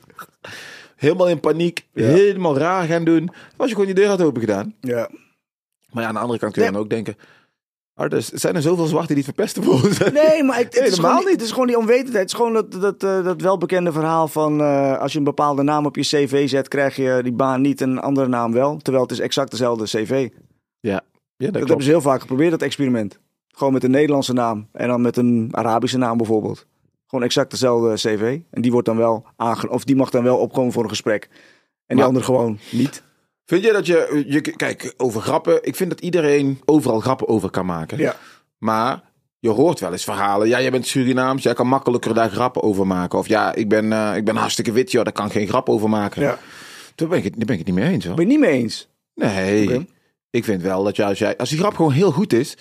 [0.95, 1.87] Helemaal in paniek.
[1.93, 2.05] Ja.
[2.05, 3.29] Helemaal raar gaan doen.
[3.55, 4.75] Was je gewoon die deur had open gedaan.
[4.81, 5.09] Ja.
[5.91, 7.15] Maar ja, aan de andere kant kun je dan ook denken.
[7.99, 10.13] Oh, dus, zijn er zoveel zwarten die het verpesten worden?
[10.23, 11.33] Nee, maar ik, het, Helemaal gewoon, niet.
[11.33, 12.17] het is gewoon die onwetendheid.
[12.21, 15.63] Het is gewoon dat, dat, eh, dat welbekende verhaal van eh, als je een bepaalde
[15.63, 18.77] naam op je cv zet, krijg je die baan niet en een andere naam wel.
[18.77, 20.29] Terwijl het is exact dezelfde cv.
[20.79, 21.01] Ja, ja
[21.37, 23.19] dat, Dat hebben ze heel vaak geprobeerd, dat experiment.
[23.47, 26.65] Gewoon met een Nederlandse naam en dan met een Arabische naam bijvoorbeeld.
[27.07, 28.39] Gewoon exact dezelfde cv.
[28.51, 31.23] En die wordt dan wel aange of die mag dan wel opkomen voor een gesprek.
[31.23, 31.31] En
[31.85, 33.03] die Maar- andere gewoon niet.
[33.47, 34.41] Vind je dat je, je...
[34.41, 35.59] Kijk, over grappen.
[35.63, 37.97] Ik vind dat iedereen overal grappen over kan maken.
[37.97, 38.15] Ja.
[38.57, 39.03] Maar
[39.39, 40.47] je hoort wel eens verhalen.
[40.47, 41.43] Ja, jij bent Surinaams.
[41.43, 43.19] Jij kan makkelijker daar grappen over maken.
[43.19, 44.91] Of ja, ik ben, eh, ik ben hartstikke wit.
[44.91, 46.21] Ja, daar kan geen grap over maken.
[46.21, 46.39] ja.
[46.95, 48.15] Daar ben ik, daar ben ik het niet mee eens hoor.
[48.15, 48.87] Ben je het niet mee eens?
[49.13, 49.87] Nee.
[50.29, 52.57] Ik vind wel dat je als, jij, als die grap gewoon heel goed is.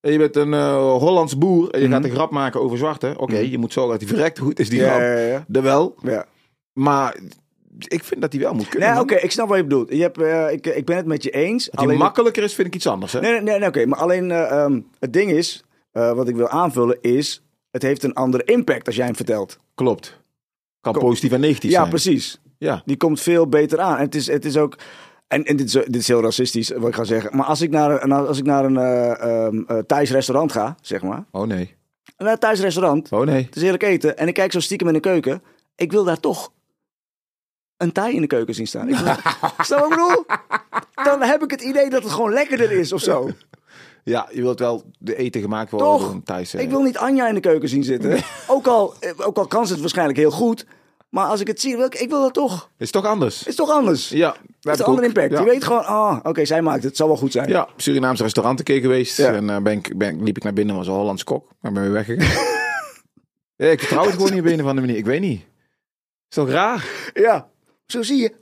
[0.00, 1.70] En je bent een eh, Hollands boer.
[1.70, 3.14] En je gaat een grap maken over zwarte.
[3.16, 5.00] Oké, je moet zorgen dat die verrekt goed is, die Ja, grap.
[5.00, 5.44] ja, ja.
[5.48, 5.94] Dat wel.
[6.02, 6.26] ja.
[6.72, 7.16] Maar
[7.78, 8.90] ik vind dat die wel moet kunnen.
[8.90, 9.90] Nee, oké, ik snap wat je bedoelt.
[9.90, 11.68] Je hebt, eh, ik, ik ben het met je eens.
[11.70, 13.12] Dat die makkelijker is, vind ik iets anders.
[13.12, 13.20] Hè?
[13.20, 13.86] Nee, nee, nee, nee, oké.
[13.86, 17.38] Maar alleen eh, ehm, het ding is, eh, wat ik wil aanvullen, is...
[17.70, 19.58] Het heeft een andere impact als jij hem vertelt.
[19.74, 20.20] Klopt.
[20.80, 21.02] Kan Kom.
[21.02, 21.88] positief en negatief ja, zijn.
[21.88, 22.40] precies.
[22.58, 22.82] Ja.
[22.84, 23.96] Die komt veel beter aan.
[23.96, 24.78] En het is, het is ook...
[25.28, 27.36] En, en dit, is, dit is heel racistisch, wat ik ga zeggen.
[27.36, 31.02] Maar als ik naar, een- als ik naar een eh eh, Thais restaurant ga, zeg
[31.02, 31.24] maar.
[31.30, 31.74] Oh nee.
[32.18, 33.42] Naar een Thais restaurant, Oh nee.
[33.44, 34.16] het is heerlijk eten.
[34.18, 35.42] En ik kijk zo stiekem in de keuken.
[35.76, 36.52] Ik wil daar toch
[37.76, 38.88] een Thai in de keuken zien staan.
[38.88, 39.14] Ik wil,
[39.58, 40.24] snap wat ik bedoel?
[41.04, 43.28] Dan heb ik het idee dat het gewoon lekkerder is of zo.
[44.04, 46.00] Ja, je wilt wel de eten gemaakt worden Toch?
[46.00, 46.62] door een Thaise.
[46.62, 48.18] Ik wil niet Anja in de keuken zien zitten.
[48.46, 50.66] Ook, al, ook al kan ze het waarschijnlijk heel goed.
[51.14, 52.70] Maar als ik het zie, wil ik, ik wil dat toch.
[52.78, 53.42] Is toch anders?
[53.42, 54.08] Is toch anders.
[54.08, 54.36] Ja.
[54.60, 55.30] Het is een andere impact.
[55.30, 56.84] Je weet gewoon, ah, oké, zij maakt het.
[56.84, 57.48] Het zal wel goed zijn.
[57.48, 59.16] Ja, Surinaamse restaurant een keer geweest.
[59.16, 59.32] Ja.
[59.32, 61.50] En eh, ben ik, ben, liep ik naar binnen, was een Hollands kok.
[61.60, 62.44] Maar ben weer weggegaan.
[63.56, 64.96] ja, ik vertrouw het gewoon niet op een of andere manier.
[64.96, 65.40] Ik weet niet.
[66.28, 67.10] Is toch raar?
[67.14, 67.48] Ja.
[67.86, 68.32] Zo zie je.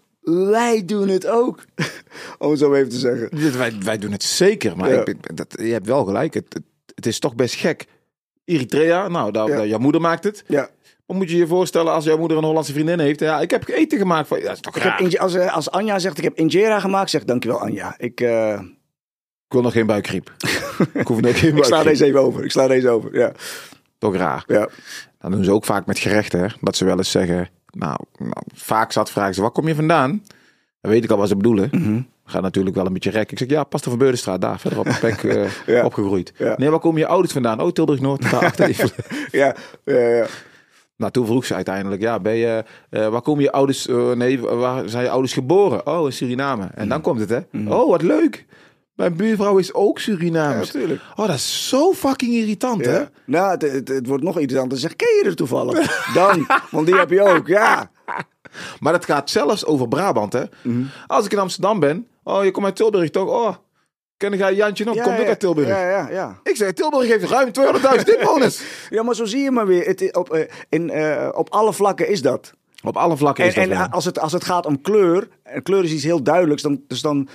[0.50, 1.64] Wij doen het ook.
[2.38, 3.58] Om het zo even te zeggen.
[3.58, 5.04] Wij, wij doen het zeker, maar Ja.
[5.04, 6.34] ik, ben- dat, je hebt wel gelijk.
[6.34, 6.62] Het, het,
[6.94, 7.84] het is toch best gek.
[8.44, 9.56] Eritrea, nou, daar, Ja.
[9.56, 10.44] daar- jouw moeder maakt het.
[10.46, 10.68] Ja.
[11.06, 13.20] Wat moet je je voorstellen als jouw moeder een Hollandse vriendin heeft?
[13.20, 14.28] Ja, ik heb eten gemaakt.
[14.28, 15.18] Van, ja, dat is toch Ik heb raar?
[15.18, 17.94] als, eh, als Anja zegt, ik heb injera gemaakt, zeg dankjewel Anja.
[17.98, 18.60] Ik, eh,
[19.46, 20.32] Ik wil nog geen buikgriep.
[20.94, 22.44] ik hoef nog geen ik sla deze even over.
[22.44, 23.14] Ik sla deze over.
[23.18, 23.32] Ja.
[23.98, 24.44] Toch raar.
[24.46, 24.68] Ja.
[25.18, 26.40] Dat doen ze ook vaak met gerechten.
[26.40, 26.46] Hè?
[26.60, 27.48] Dat ze wel eens zeggen...
[27.72, 30.22] Nou, nou, vaak zat vragen ze, waar kom je vandaan?
[30.80, 31.68] Dan weet ik al wat ze bedoelen.
[31.72, 32.00] Mhm.
[32.24, 33.32] Gaat natuurlijk wel een beetje rek.
[33.32, 35.44] Ik zeg, ja, Pastor van Beurdenstraat, daar verderop op Pek eh,
[35.76, 35.84] Ja.
[35.84, 36.32] opgegroeid.
[36.36, 36.54] Ja.
[36.58, 37.60] Nee, waar komen je ouders vandaan?
[37.60, 38.90] Oh, Tilburg-Noord, daar achter even.
[39.30, 39.54] Ja.
[39.84, 39.98] Ja.
[39.98, 40.26] ja.
[40.96, 44.40] Nou, toen vroeg ze uiteindelijk, ja, ben je, eh, waar komen je ouders, eh, nee,
[44.40, 45.86] waar zijn je ouders geboren?
[45.86, 46.68] Oh, in Suriname.
[46.74, 47.40] En dan komt het, hè?
[47.68, 48.44] Oh, wat leuk.
[49.02, 50.70] Mijn buurvrouw is ook Surinaams.
[50.70, 50.80] Ja.
[51.16, 53.04] Oh, dat is zo fucking irritant, hè?
[53.24, 54.78] Nou, het, het, het wordt nog interessanter.
[54.78, 55.96] Zeg, ken je er toevallig?
[56.14, 57.90] Dan, want die heb je ook, ja.
[58.80, 60.42] Maar dat gaat zelfs over Brabant, hè?
[60.62, 60.82] Mhm.
[61.06, 63.28] Als ik in Amsterdam ben, oh, je komt uit Tilburg, toch?
[63.28, 63.54] Oh,
[64.16, 64.94] ken jij Jantje nog?
[64.94, 65.68] ja, Komt ook uit Tilburg.
[65.68, 66.40] Ja, ja, ja.
[66.42, 68.62] Ik zeg, Tilburg heeft ruim 200.000 inwoners.
[68.90, 69.86] Ja, maar zo zie je maar weer.
[69.86, 72.52] Het, op, eh, in, eh, op alle vlakken is dat.
[72.84, 73.86] Op alle vlakken En, is dat en wel.
[73.86, 77.00] als, het, als het gaat om kleur, en kleur is iets heel duidelijks, dan, dus
[77.00, 77.28] dan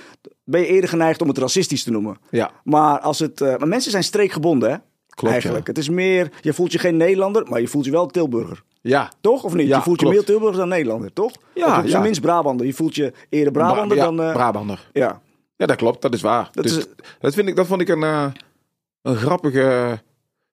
[0.50, 2.16] ben je eerder geneigd om het racistisch te noemen.
[2.30, 4.76] Ja, Maar, als het, eh, maar mensen zijn streekgebonden, hè?
[5.08, 5.66] Klopt, Eigenlijk.
[5.66, 5.72] ja.
[5.72, 8.62] Het is meer, je voelt je geen Nederlander, maar je voelt je wel Tilburger.
[8.80, 9.10] ja.
[9.20, 9.68] Toch of niet?
[9.68, 10.12] Ja, je voelt klopt.
[10.14, 11.32] je meer Tilburger dan Nederlander, toch?
[11.54, 12.00] Ja, of ja.
[12.00, 12.66] minst Brabander.
[12.66, 14.20] Je voelt je eerder Brabander Bra- dan...
[14.22, 14.88] eh, Brabander.
[14.92, 15.20] ja.
[15.56, 16.02] Ja, dat klopt.
[16.02, 16.48] Dat is waar.
[16.52, 16.86] Dat dus is-
[17.20, 18.26] dat, vind ik, dat vond ik een, eh,
[19.02, 19.98] een grappige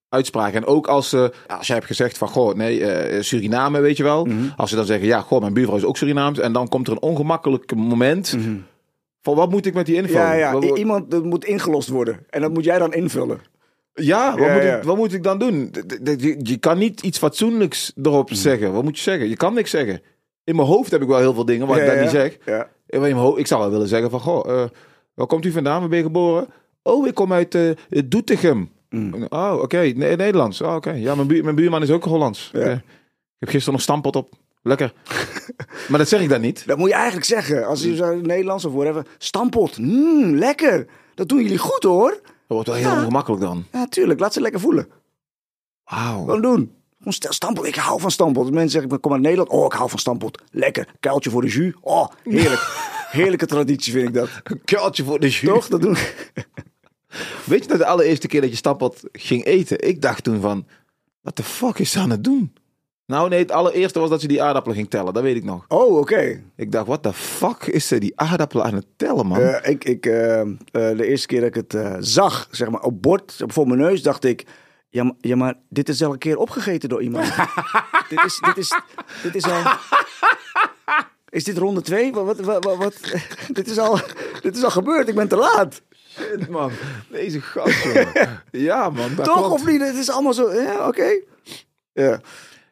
[0.10, 0.54] uitspraak.
[0.54, 4.26] En ook als, eh, als jij hebt gezegd van, goh, nee, Suriname, weet je wel.
[4.26, 4.38] Mhm.
[4.56, 6.40] Als ze dan zeggen, ja, goh, mijn buurvrouw is ook Surinaams.
[6.40, 8.38] En dan komt er een ongemakkelijk moment
[9.26, 10.14] van, wat moet ik met die info?
[10.18, 10.52] Ja, ja.
[10.54, 12.20] Wat- I- wat- iemand dat moet ingelost worden.
[12.30, 13.40] En dat moet jij dan invullen.
[13.94, 14.78] ja, wat, Ja, moet ja.
[14.78, 15.72] Ik, wat moet ik dan doen?
[16.04, 18.40] Je, je kan niet iets fatsoenlijks erop Mhm.
[18.40, 18.74] zeggen.
[18.74, 19.30] Wat moet je zeggen?
[19.30, 20.02] Je kan niks zeggen.
[20.44, 22.02] In mijn hoofd heb ik wel heel veel dingen wat ik Ja, ja.
[22.02, 22.38] niet zeg.
[22.46, 22.70] Ja.
[22.88, 24.70] In mijn hoofd, ik zou wel willen zeggen van, goh, eh,
[25.14, 25.80] waar komt u vandaan?
[25.80, 26.48] Waar ben je geboren?
[26.84, 27.70] Oh, ik kom uit eh
[28.06, 28.70] Doetinchem.
[28.90, 29.26] Mm.
[29.30, 30.62] Oh, oké, Ne- Nederlands.
[30.62, 30.92] Oh, oké.
[30.92, 32.50] Ja, mijn, buur- mijn buurman is ook Hollands.
[32.54, 32.60] Ja.
[32.60, 32.72] Oké.
[32.72, 32.82] Ik
[33.40, 34.30] heb gisteren nog stampot op.
[34.66, 34.94] Lekker.
[35.90, 36.64] maar dat zeg ik dan niet.
[36.68, 37.66] Dat moet je eigenlijk zeggen.
[37.68, 39.06] Als je zo Nederlands of whatever.
[39.18, 39.78] Stampot.
[39.78, 40.88] Mm, lekker.
[41.16, 42.10] Dat doen jullie goed hoor.
[42.22, 43.00] Dat wordt wel heel Ja.
[43.00, 43.66] ongemakkelijk dan.
[43.72, 44.20] Ja, tuurlijk.
[44.20, 44.88] Laat ze lekker voelen.
[45.84, 46.20] Wauw.
[46.20, 46.72] Gewoon doen.
[46.98, 47.66] Gewoon stel stampot.
[47.66, 48.52] Ik hou van stampot.
[48.52, 49.50] Mensen zeggen, ik kom uit Nederland.
[49.50, 50.42] Oh, ik hou van stampot.
[50.52, 50.88] Lekker.
[51.00, 51.74] Kuiltje voor de jus.
[51.82, 52.62] Oh, heerlijk.
[53.12, 54.30] Heerlijke traditie vind ik dat.
[54.44, 55.50] Een kuiltje voor de jus.
[55.50, 55.68] Toch?
[55.68, 55.96] Dat doen
[57.46, 59.88] Weet je dat de allereerste keer dat je stampot ging eten?
[59.88, 60.66] Ik dacht toen van,
[61.22, 62.54] wat de fuck is ze aan het doen?
[63.06, 65.14] Nou nee, het allereerste was dat ze die aardappelen ging tellen.
[65.14, 65.66] Dat weet ik nog.
[65.68, 66.44] Oh, oké.
[66.56, 69.40] Ik dacht, wat de fuck is ze die aardappelen aan het tellen, man?
[69.40, 73.02] Eh, ik, ik, eh, eh, de eerste keer dat ik het zag, zeg maar, op
[73.02, 74.46] bord, voor mijn neus, dacht ik...
[74.90, 77.26] Ja, maar, ja, maar dit is al een keer opgegeten door iemand.
[78.10, 78.80] dit, is, dit, is,
[79.24, 79.62] dit is al...
[81.30, 82.14] Is dit ronde twee?
[82.14, 83.00] Wat, wat, wat, wat-
[83.54, 84.00] dit, is al,
[84.42, 85.82] dit is al gebeurd, ik ben te laat.
[86.10, 86.72] Shit, man.
[87.10, 87.86] Deze gast.
[88.52, 89.16] Ja, man.
[89.16, 89.52] Toch klopt.
[89.52, 89.82] of niet?
[89.82, 90.54] Het is allemaal zo.
[90.54, 91.20] Ja, oké.
[91.94, 92.20] Ja.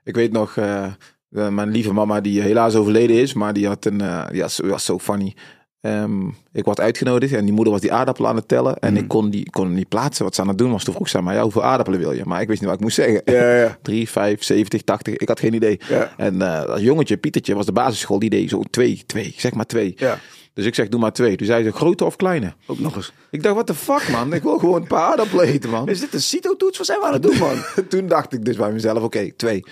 [0.04, 3.86] Ik weet nog, eh, eh, mijn lieve mama die helaas overleden is, maar die had
[3.86, 5.36] een, eh, die was, was zo funny.
[5.82, 8.78] Ehm, ik was uitgenodigd en die moeder was die aardappelen aan het tellen.
[8.78, 10.84] En ik kon die kon hem niet plaatsen wat ze aan het doen was.
[10.84, 12.22] Toen vroeg ze aan mij, ja, hoeveel aardappelen wil je?
[12.26, 13.22] Maar ik wist niet wat ik moest zeggen.
[13.26, 13.78] Ja, ja.
[13.82, 15.16] 3, 5, 70, 80.
[15.16, 15.80] Ik had geen idee.
[15.90, 16.14] Ja.
[16.18, 18.20] En eh dat jongetje, Pietertje, was de basisschool.
[18.20, 19.34] Die deed zo twee, twee.
[19.38, 19.94] Zeg maar twee.
[19.98, 20.20] Ja.
[20.54, 21.36] Dus ik zeg, doe maar twee.
[21.36, 22.54] Toen zei ze, grote of kleine?
[22.66, 23.14] Ook nog eens.
[23.32, 24.34] Ik dacht, what the fuck, man?
[24.34, 25.90] Ik wil gewoon een paar aardappelen eten, man.
[25.90, 26.78] Is dit een CITO-toets?
[26.78, 27.64] Wat zijn we aan het doen, man?
[27.90, 29.64] Toen dacht ik dus bij mezelf, oké, twee.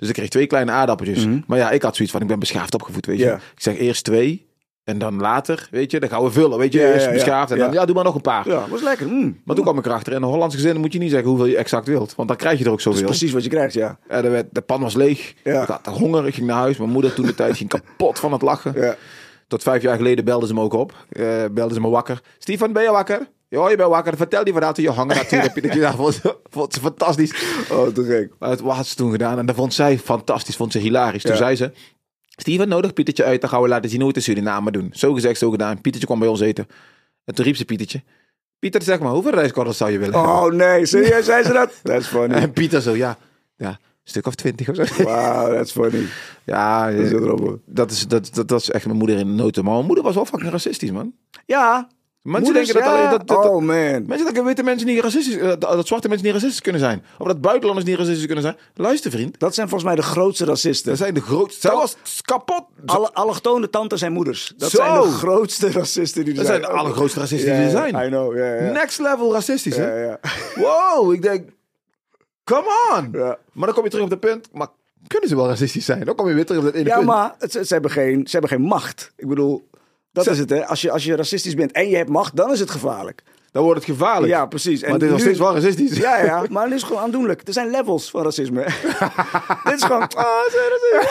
[0.00, 1.26] Dus ik kreeg twee kleine aardappeltjes.
[1.46, 3.24] Maar ja, ik had zoiets van, ik ben beschaafd opgevoed, weet je.
[3.24, 3.34] Ja.
[3.34, 4.48] Ik zeg eerst twee.
[4.84, 6.58] En dan later, weet je, dan gaan we vullen.
[6.58, 7.50] Weet je, Ja, eerst beschaafd.
[7.50, 7.80] En dan, Ja.
[7.80, 8.48] ja, doe maar nog een paar.
[8.48, 9.06] Ja, was lekker.
[9.08, 9.40] Mm.
[9.44, 10.12] Maar toen kwam ik erachter.
[10.12, 12.14] In een Hollandse gezin moet je niet zeggen hoeveel je exact wilt.
[12.14, 13.04] Want dan krijg je er ook zoveel.
[13.04, 13.98] precies wat je krijgt, ja.
[14.08, 15.34] Ja, de, werd- de pan was leeg.
[15.44, 15.62] Ja.
[15.62, 16.26] Ik had honger.
[16.26, 16.76] Ik ging naar huis.
[16.76, 18.72] Mijn moeder toen de tijd ging kapot van het lachen.
[18.76, 18.96] Ja.
[19.48, 20.94] Tot vijf jaar geleden belde ze me ook op.
[21.08, 22.20] Eh belde ze me wakker.
[22.38, 23.28] Stefan, ben je wakker?
[23.50, 24.16] Ja, je bent wakker.
[24.16, 25.80] Vertel die verhaal toen je honger natuurlijk.
[25.80, 27.34] Dat vond, ze- vond ze fantastisch.
[27.70, 28.32] Oh, te gek.
[28.38, 29.38] Maar het wat had ze toen gedaan.
[29.38, 30.56] En dat vond zij fantastisch.
[30.56, 31.22] Vond ze hilarisch.
[31.22, 31.36] Toen Ja.
[31.36, 31.72] zei ze...
[32.36, 33.40] Steven, nodig Pietertje uit.
[33.40, 34.90] Dan gaan we laten zien hoe we het in Suriname doen.
[34.92, 35.74] Zo gezegd, zo gedaan.
[35.80, 36.66] Pietertje kwam bij ons eten.
[37.24, 38.02] En toen riep ze Pietertje.
[38.58, 40.14] Pieter, zeg maar, hoeveel rijstkorrels zou je willen?
[40.14, 40.86] Oh, nee.
[40.86, 41.80] Serieus, zei ze dat?
[41.82, 42.34] That's funny.
[42.34, 43.18] En Pieter zo, ja.
[43.56, 45.02] Ja, een stuk of twintig of zo.
[45.04, 46.06] Wow, that's funny.
[46.44, 47.54] Ja, Dat is heel grappig.
[47.66, 49.64] dat is, dat, dat, dat is echt mijn moeder in de noten.
[49.64, 51.12] Maar mijn moeder was wel fucking racistisch, man.
[51.46, 51.88] Ja.
[52.22, 53.10] Mensen Moeders, denken dat, ja.
[53.10, 53.66] dat, dat, dat- Oh, man.
[54.06, 57.04] Mensen denken witte mensen niet racistisch, eh, dat, dat zwarte mensen niet racistisch kunnen zijn.
[57.18, 58.56] Of dat buitenlanders niet racistisch kunnen zijn.
[58.74, 59.38] Luister, vriend.
[59.38, 60.88] Dat zijn volgens mij de grootste racisten.
[60.88, 61.70] Dat zijn de grootste.
[61.70, 62.64] Was kapot.
[62.86, 64.52] Alle allochtone tantes en moeders.
[64.56, 64.76] Dat Zo.
[64.76, 66.60] zijn de grootste racisten die er Dat zijn.
[66.62, 68.06] zijn de allergrootste racisten Ja, die er ja, zijn.
[68.06, 68.70] I know, ja, ja.
[68.72, 70.04] Next level racistisch, Ja, hè?
[70.04, 70.18] ja.
[70.94, 71.48] Wow, ik denk,
[72.44, 73.08] come on.
[73.12, 73.38] Ja.
[73.52, 74.68] Maar dan kom je terug op het punt, maar
[75.06, 76.04] kunnen ze wel racistisch zijn?
[76.04, 77.06] Dan kom je weer terug op dat ene Ja, punt.
[77.06, 79.12] maar het, ze, hebben geen, ze hebben geen macht.
[79.16, 79.68] Ik bedoel,
[80.12, 80.66] dat is het, hè.
[80.66, 83.22] Als je, als je racistisch bent en je hebt macht, dan is het gevaarlijk.
[83.52, 84.32] Dan wordt het gevaarlijk.
[84.32, 84.82] Ja, precies.
[84.82, 85.96] Maar dit is nog steeds wel racistisch.
[85.96, 87.42] Ja, ja, maar het is gewoon aandoenlijk.
[87.46, 88.64] Er zijn levels van racisme.
[89.64, 90.24] Dit is gewoon ah.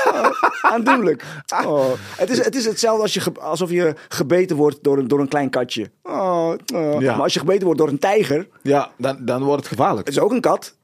[0.05, 0.31] Ah,
[0.61, 1.23] aandoenlijk.
[1.65, 1.85] Oh.
[2.17, 5.27] Het, is, het is hetzelfde als je, alsof je gebeten wordt door een, door een
[5.27, 5.91] klein katje.
[6.03, 7.01] Oh, oh.
[7.01, 7.13] Ja.
[7.13, 10.07] Maar als je gebeten wordt door een tijger, Ja, dan, dan wordt het gevaarlijk.
[10.07, 10.75] het is ook een kat,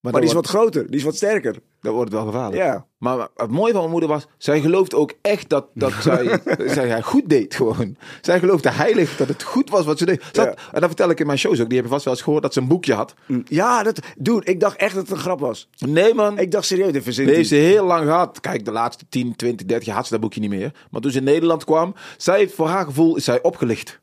[0.00, 1.56] maar, die is wat groter, die is wat sterker.
[1.80, 2.62] dan wordt het wel gevaarlijk.
[2.62, 2.86] Ja.
[2.98, 7.02] Maar het mooie van mijn moeder was, zij gelooft ook echt dat, dat zij, zij
[7.02, 7.96] goed deed gewoon.
[8.20, 10.22] Zij geloofde heilig dat het goed was wat ze deed.
[10.32, 10.44] Ja.
[10.46, 12.52] En dat vertel ik in mijn shows ook, die hebben vast wel eens gehoord dat
[12.52, 13.14] ze een boekje had.
[13.44, 15.68] Ja, dat, dude, ik dacht echt dat het een grap was.
[15.78, 17.46] Nee man, Ik dacht serieus, dit verzint Die hij.
[17.46, 18.40] heeft ze heel lang gehad.
[18.40, 20.72] Kijk, de laatste 10, 20, 30 jaar had ze dat boekje niet meer.
[20.90, 24.00] Maar toen ze in Nederland kwam, zij voor haar gevoel is zij opgelicht.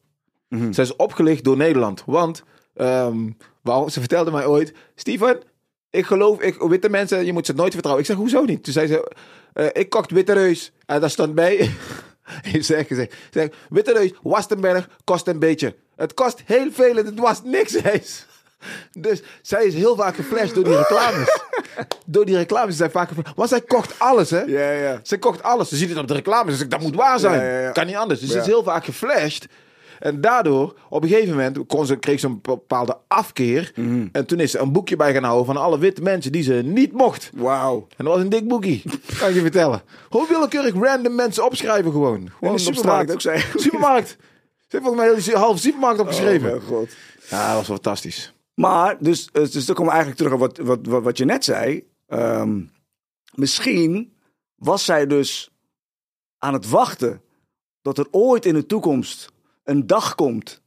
[0.71, 2.03] Zij is opgelicht door Nederland.
[2.05, 2.43] Want,
[2.75, 3.17] ehm,
[3.61, 5.39] wou- ze vertelde mij ooit, Steven,
[5.89, 8.05] ik geloof, ik, witte mensen, je moet ze nooit vertrouwen.
[8.05, 8.63] Ik zeg, hoezo niet?
[8.63, 9.11] Toen zei ze,
[9.53, 10.71] eh, ik kocht witte reus.
[10.85, 11.55] En daar stond bij,
[12.53, 15.75] ik zeg, ik zeg, witte reus, Wastenberg, kost een beetje.
[15.95, 17.77] Het kost heel veel en het was niks.
[18.91, 21.39] Dus zij is heel vaak geflasht door die reclames.
[22.05, 23.35] door die reclames is zij vaak geflasht.
[23.35, 24.41] Want zij kocht alles, hè?
[24.41, 24.99] Ja, ja.
[25.03, 25.69] Ze kocht alles.
[25.69, 26.53] Ze ziet het op de reclames.
[26.53, 27.41] Dus ik, dat moet waar zijn.
[27.41, 27.71] Ja, ja, ja.
[27.71, 28.19] Kan niet anders.
[28.19, 29.45] Dus ze is heel vaak geflasht.
[29.99, 33.71] En daardoor, op een gegeven moment, kon ze, kreeg ze een bepaalde afkeer.
[33.75, 34.07] Mhm.
[34.11, 36.53] En toen is ze een boekje bij gaan houden van alle witte mensen die ze
[36.53, 37.29] niet mocht.
[37.35, 37.87] Wauw.
[37.97, 38.81] En dat was een dik boekje,
[39.19, 39.81] kan ik je vertellen.
[40.09, 42.29] Hoe willekeurig random mensen opschrijven gewoon.
[42.39, 43.51] Gewoon de supermarkt ook, zei je.
[43.55, 44.09] Supermarkt.
[44.67, 46.55] Ze heeft volgens mij halve supermarkt opgeschreven.
[46.55, 46.89] Oh, god.
[47.29, 48.33] ja, dat was fantastisch.
[48.53, 51.25] Maar, dus, eh, dus dan komen we eigenlijk terug op wat, wat, wat, wat je
[51.25, 51.83] net zei.
[52.07, 52.61] Ehm,
[53.33, 54.13] misschien
[54.55, 55.51] was zij dus
[56.37, 57.21] aan het wachten
[57.81, 59.31] dat er ooit in de toekomst
[59.67, 60.61] een dag komt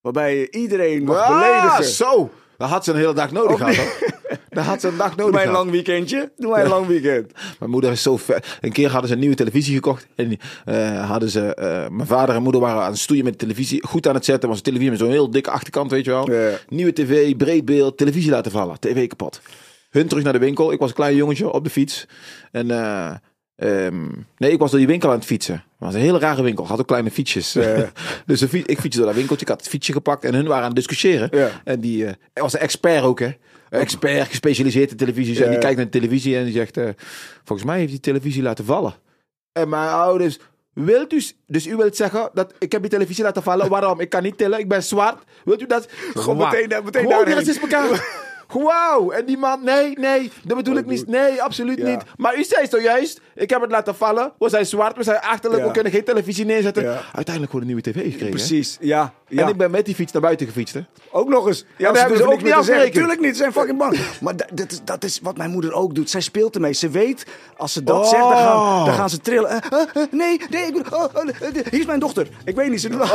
[0.00, 1.84] waarbij je iedereen mag Ah, beledigen.
[1.84, 2.30] zo.
[2.58, 3.76] Dan had ze een hele dag nodig gehad.
[3.76, 3.86] nee.
[3.86, 4.12] hoor.
[4.50, 6.32] Dan had ze een dag Doe nodig mij een lang weekendje.
[6.36, 7.32] Doe mij een lang weekend.
[7.58, 8.58] Mijn moeder is zo vet.
[8.60, 10.06] Een keer hadden ze een nieuwe televisie gekocht.
[10.14, 13.38] En eh, hadden ze, eh, mijn vader en moeder waren aan het stoeien met de
[13.38, 13.86] televisie.
[13.86, 14.48] Goed aan het zetten.
[14.48, 16.30] Was een televisie met zo'n heel dikke achterkant, weet je wel.
[16.32, 16.50] Ja.
[16.68, 18.78] Nieuwe tv, breed beeld, televisie laten vallen.
[18.80, 19.40] TV kapot.
[19.90, 20.72] Hun terug naar de winkel.
[20.72, 22.06] Ik was een klein jongetje op de fiets.
[22.50, 23.10] En eh,
[23.56, 25.64] ehm, nee, ik was door die winkel aan het fietsen.
[25.84, 26.66] Het was een hele rare winkel.
[26.66, 27.52] Had ook kleine fietsjes.
[27.52, 27.90] Ja.
[28.26, 29.44] dus fiets, ik fietste door dat winkeltje.
[29.44, 30.24] Ik had het fietsje gepakt.
[30.24, 31.28] En hun waren aan het discussiëren.
[31.32, 31.48] Ja.
[31.64, 33.30] En die eh, was een expert ook, hè.
[33.70, 35.38] Expert, gespecialiseerd in televisies.
[35.38, 36.76] Ja, En die kijkt naar de televisie en die zegt...
[36.76, 36.88] eh,
[37.44, 38.94] volgens mij heeft die televisie laten vallen.
[39.52, 40.38] En mijn ouders...
[40.72, 43.68] Wilt u, dus u wilt zeggen dat ik heb die televisie laten vallen.
[43.68, 44.00] Waarom?
[44.00, 45.22] Ik kan niet tellen, ik ben zwart.
[45.44, 45.88] Wilt u dat?
[46.14, 47.34] Gewoon meteen meteen Gewoon die daarheen.
[47.34, 48.02] racisme kaart.
[48.54, 51.06] Wauw, en die man, nee, nee, dat bedoel ik niet.
[51.06, 51.86] Nee, absoluut Ja.
[51.88, 52.02] niet.
[52.16, 54.32] Maar u zei zojuist, ik heb het laten vallen.
[54.38, 55.66] We zijn zwart, we zijn achterlijk, Ja.
[55.66, 56.82] we kunnen geen televisie neerzetten.
[56.82, 57.00] Ja.
[57.12, 58.30] Uiteindelijk gewoon een nieuwe tv gekregen.
[58.30, 59.12] Precies, ja.
[59.28, 59.42] ja.
[59.42, 60.80] En ik ben met die fiets naar buiten gefietst, hè?
[61.10, 61.64] Ook nog eens.
[61.76, 62.92] Ja, daar hebben ze ook niet afgerekend.
[62.94, 63.98] Tuurlijk niet, ze zijn fucking bang.
[64.20, 66.10] Maar da- dat is, dat is wat mijn moeder ook doet.
[66.10, 66.72] Zij speelt ermee.
[66.72, 67.26] Ze weet,
[67.56, 68.08] als ze dat Oh.
[68.08, 69.50] zegt, dan gaan, dan gaan ze trillen.
[69.50, 72.28] Eh, eh, eh, nee, nee, ik oh, oh, hier is mijn dochter.
[72.44, 73.02] Ik weet niet, ze doet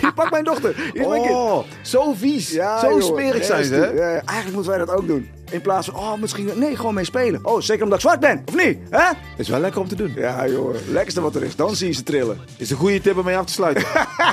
[0.00, 0.74] Hier, pak mijn dochter.
[0.76, 1.34] Hier is mijn kind.
[1.34, 2.48] Oh, zo vies.
[2.80, 3.89] zo smerig zijn ze.
[3.90, 3.96] Hè?
[3.96, 4.22] Ja, ja.
[4.24, 5.28] Eigenlijk moeten wij dat ook doen.
[5.50, 7.46] In plaats van, oh, misschien, nee, gewoon mee spelen.
[7.46, 8.78] Oh, zeker omdat ik zwart ben, of niet?
[8.90, 9.12] Hè?
[9.36, 10.12] Is wel lekker om te doen.
[10.16, 11.56] Ja, joh, lekkerste wat er is.
[11.56, 12.38] Dan zie je ze trillen.
[12.56, 13.84] Is een goede tip om mee af te sluiten.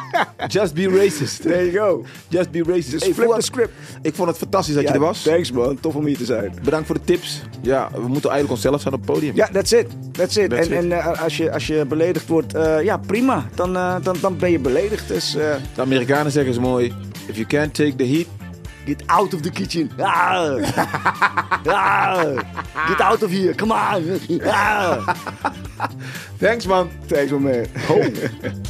[0.48, 1.42] Just be racist.
[1.42, 2.06] There you go.
[2.28, 3.04] Just be racist.
[3.04, 3.74] Hey, flip the script.
[4.02, 5.22] Ik vond het fantastisch dat je er was.
[5.22, 6.54] Thanks man, tof om hier te zijn.
[6.64, 7.42] Bedankt voor de tips.
[7.62, 9.36] Ja, we moeten eigenlijk onszelf zijn op het podium.
[9.36, 9.88] Ja, that's it.
[10.12, 10.50] That's it.
[10.50, 10.92] That's en it.
[10.92, 13.46] en eh, als, je, als je beledigd wordt, eh, ja, prima.
[13.56, 15.08] Dan, eh, dan, dan ben je beledigd.
[15.08, 16.94] Dus eh, De Amerikanen zeggen ze mooi.
[17.28, 18.26] If you can't take the heat,
[18.88, 19.94] get out of the kitchen.
[20.00, 20.58] Ah.
[21.68, 22.86] Ah.
[22.88, 23.54] Get out of here.
[23.54, 24.20] Come on.
[24.46, 25.04] Ah.
[26.40, 26.90] thanks man.
[27.08, 28.64] Thanks man.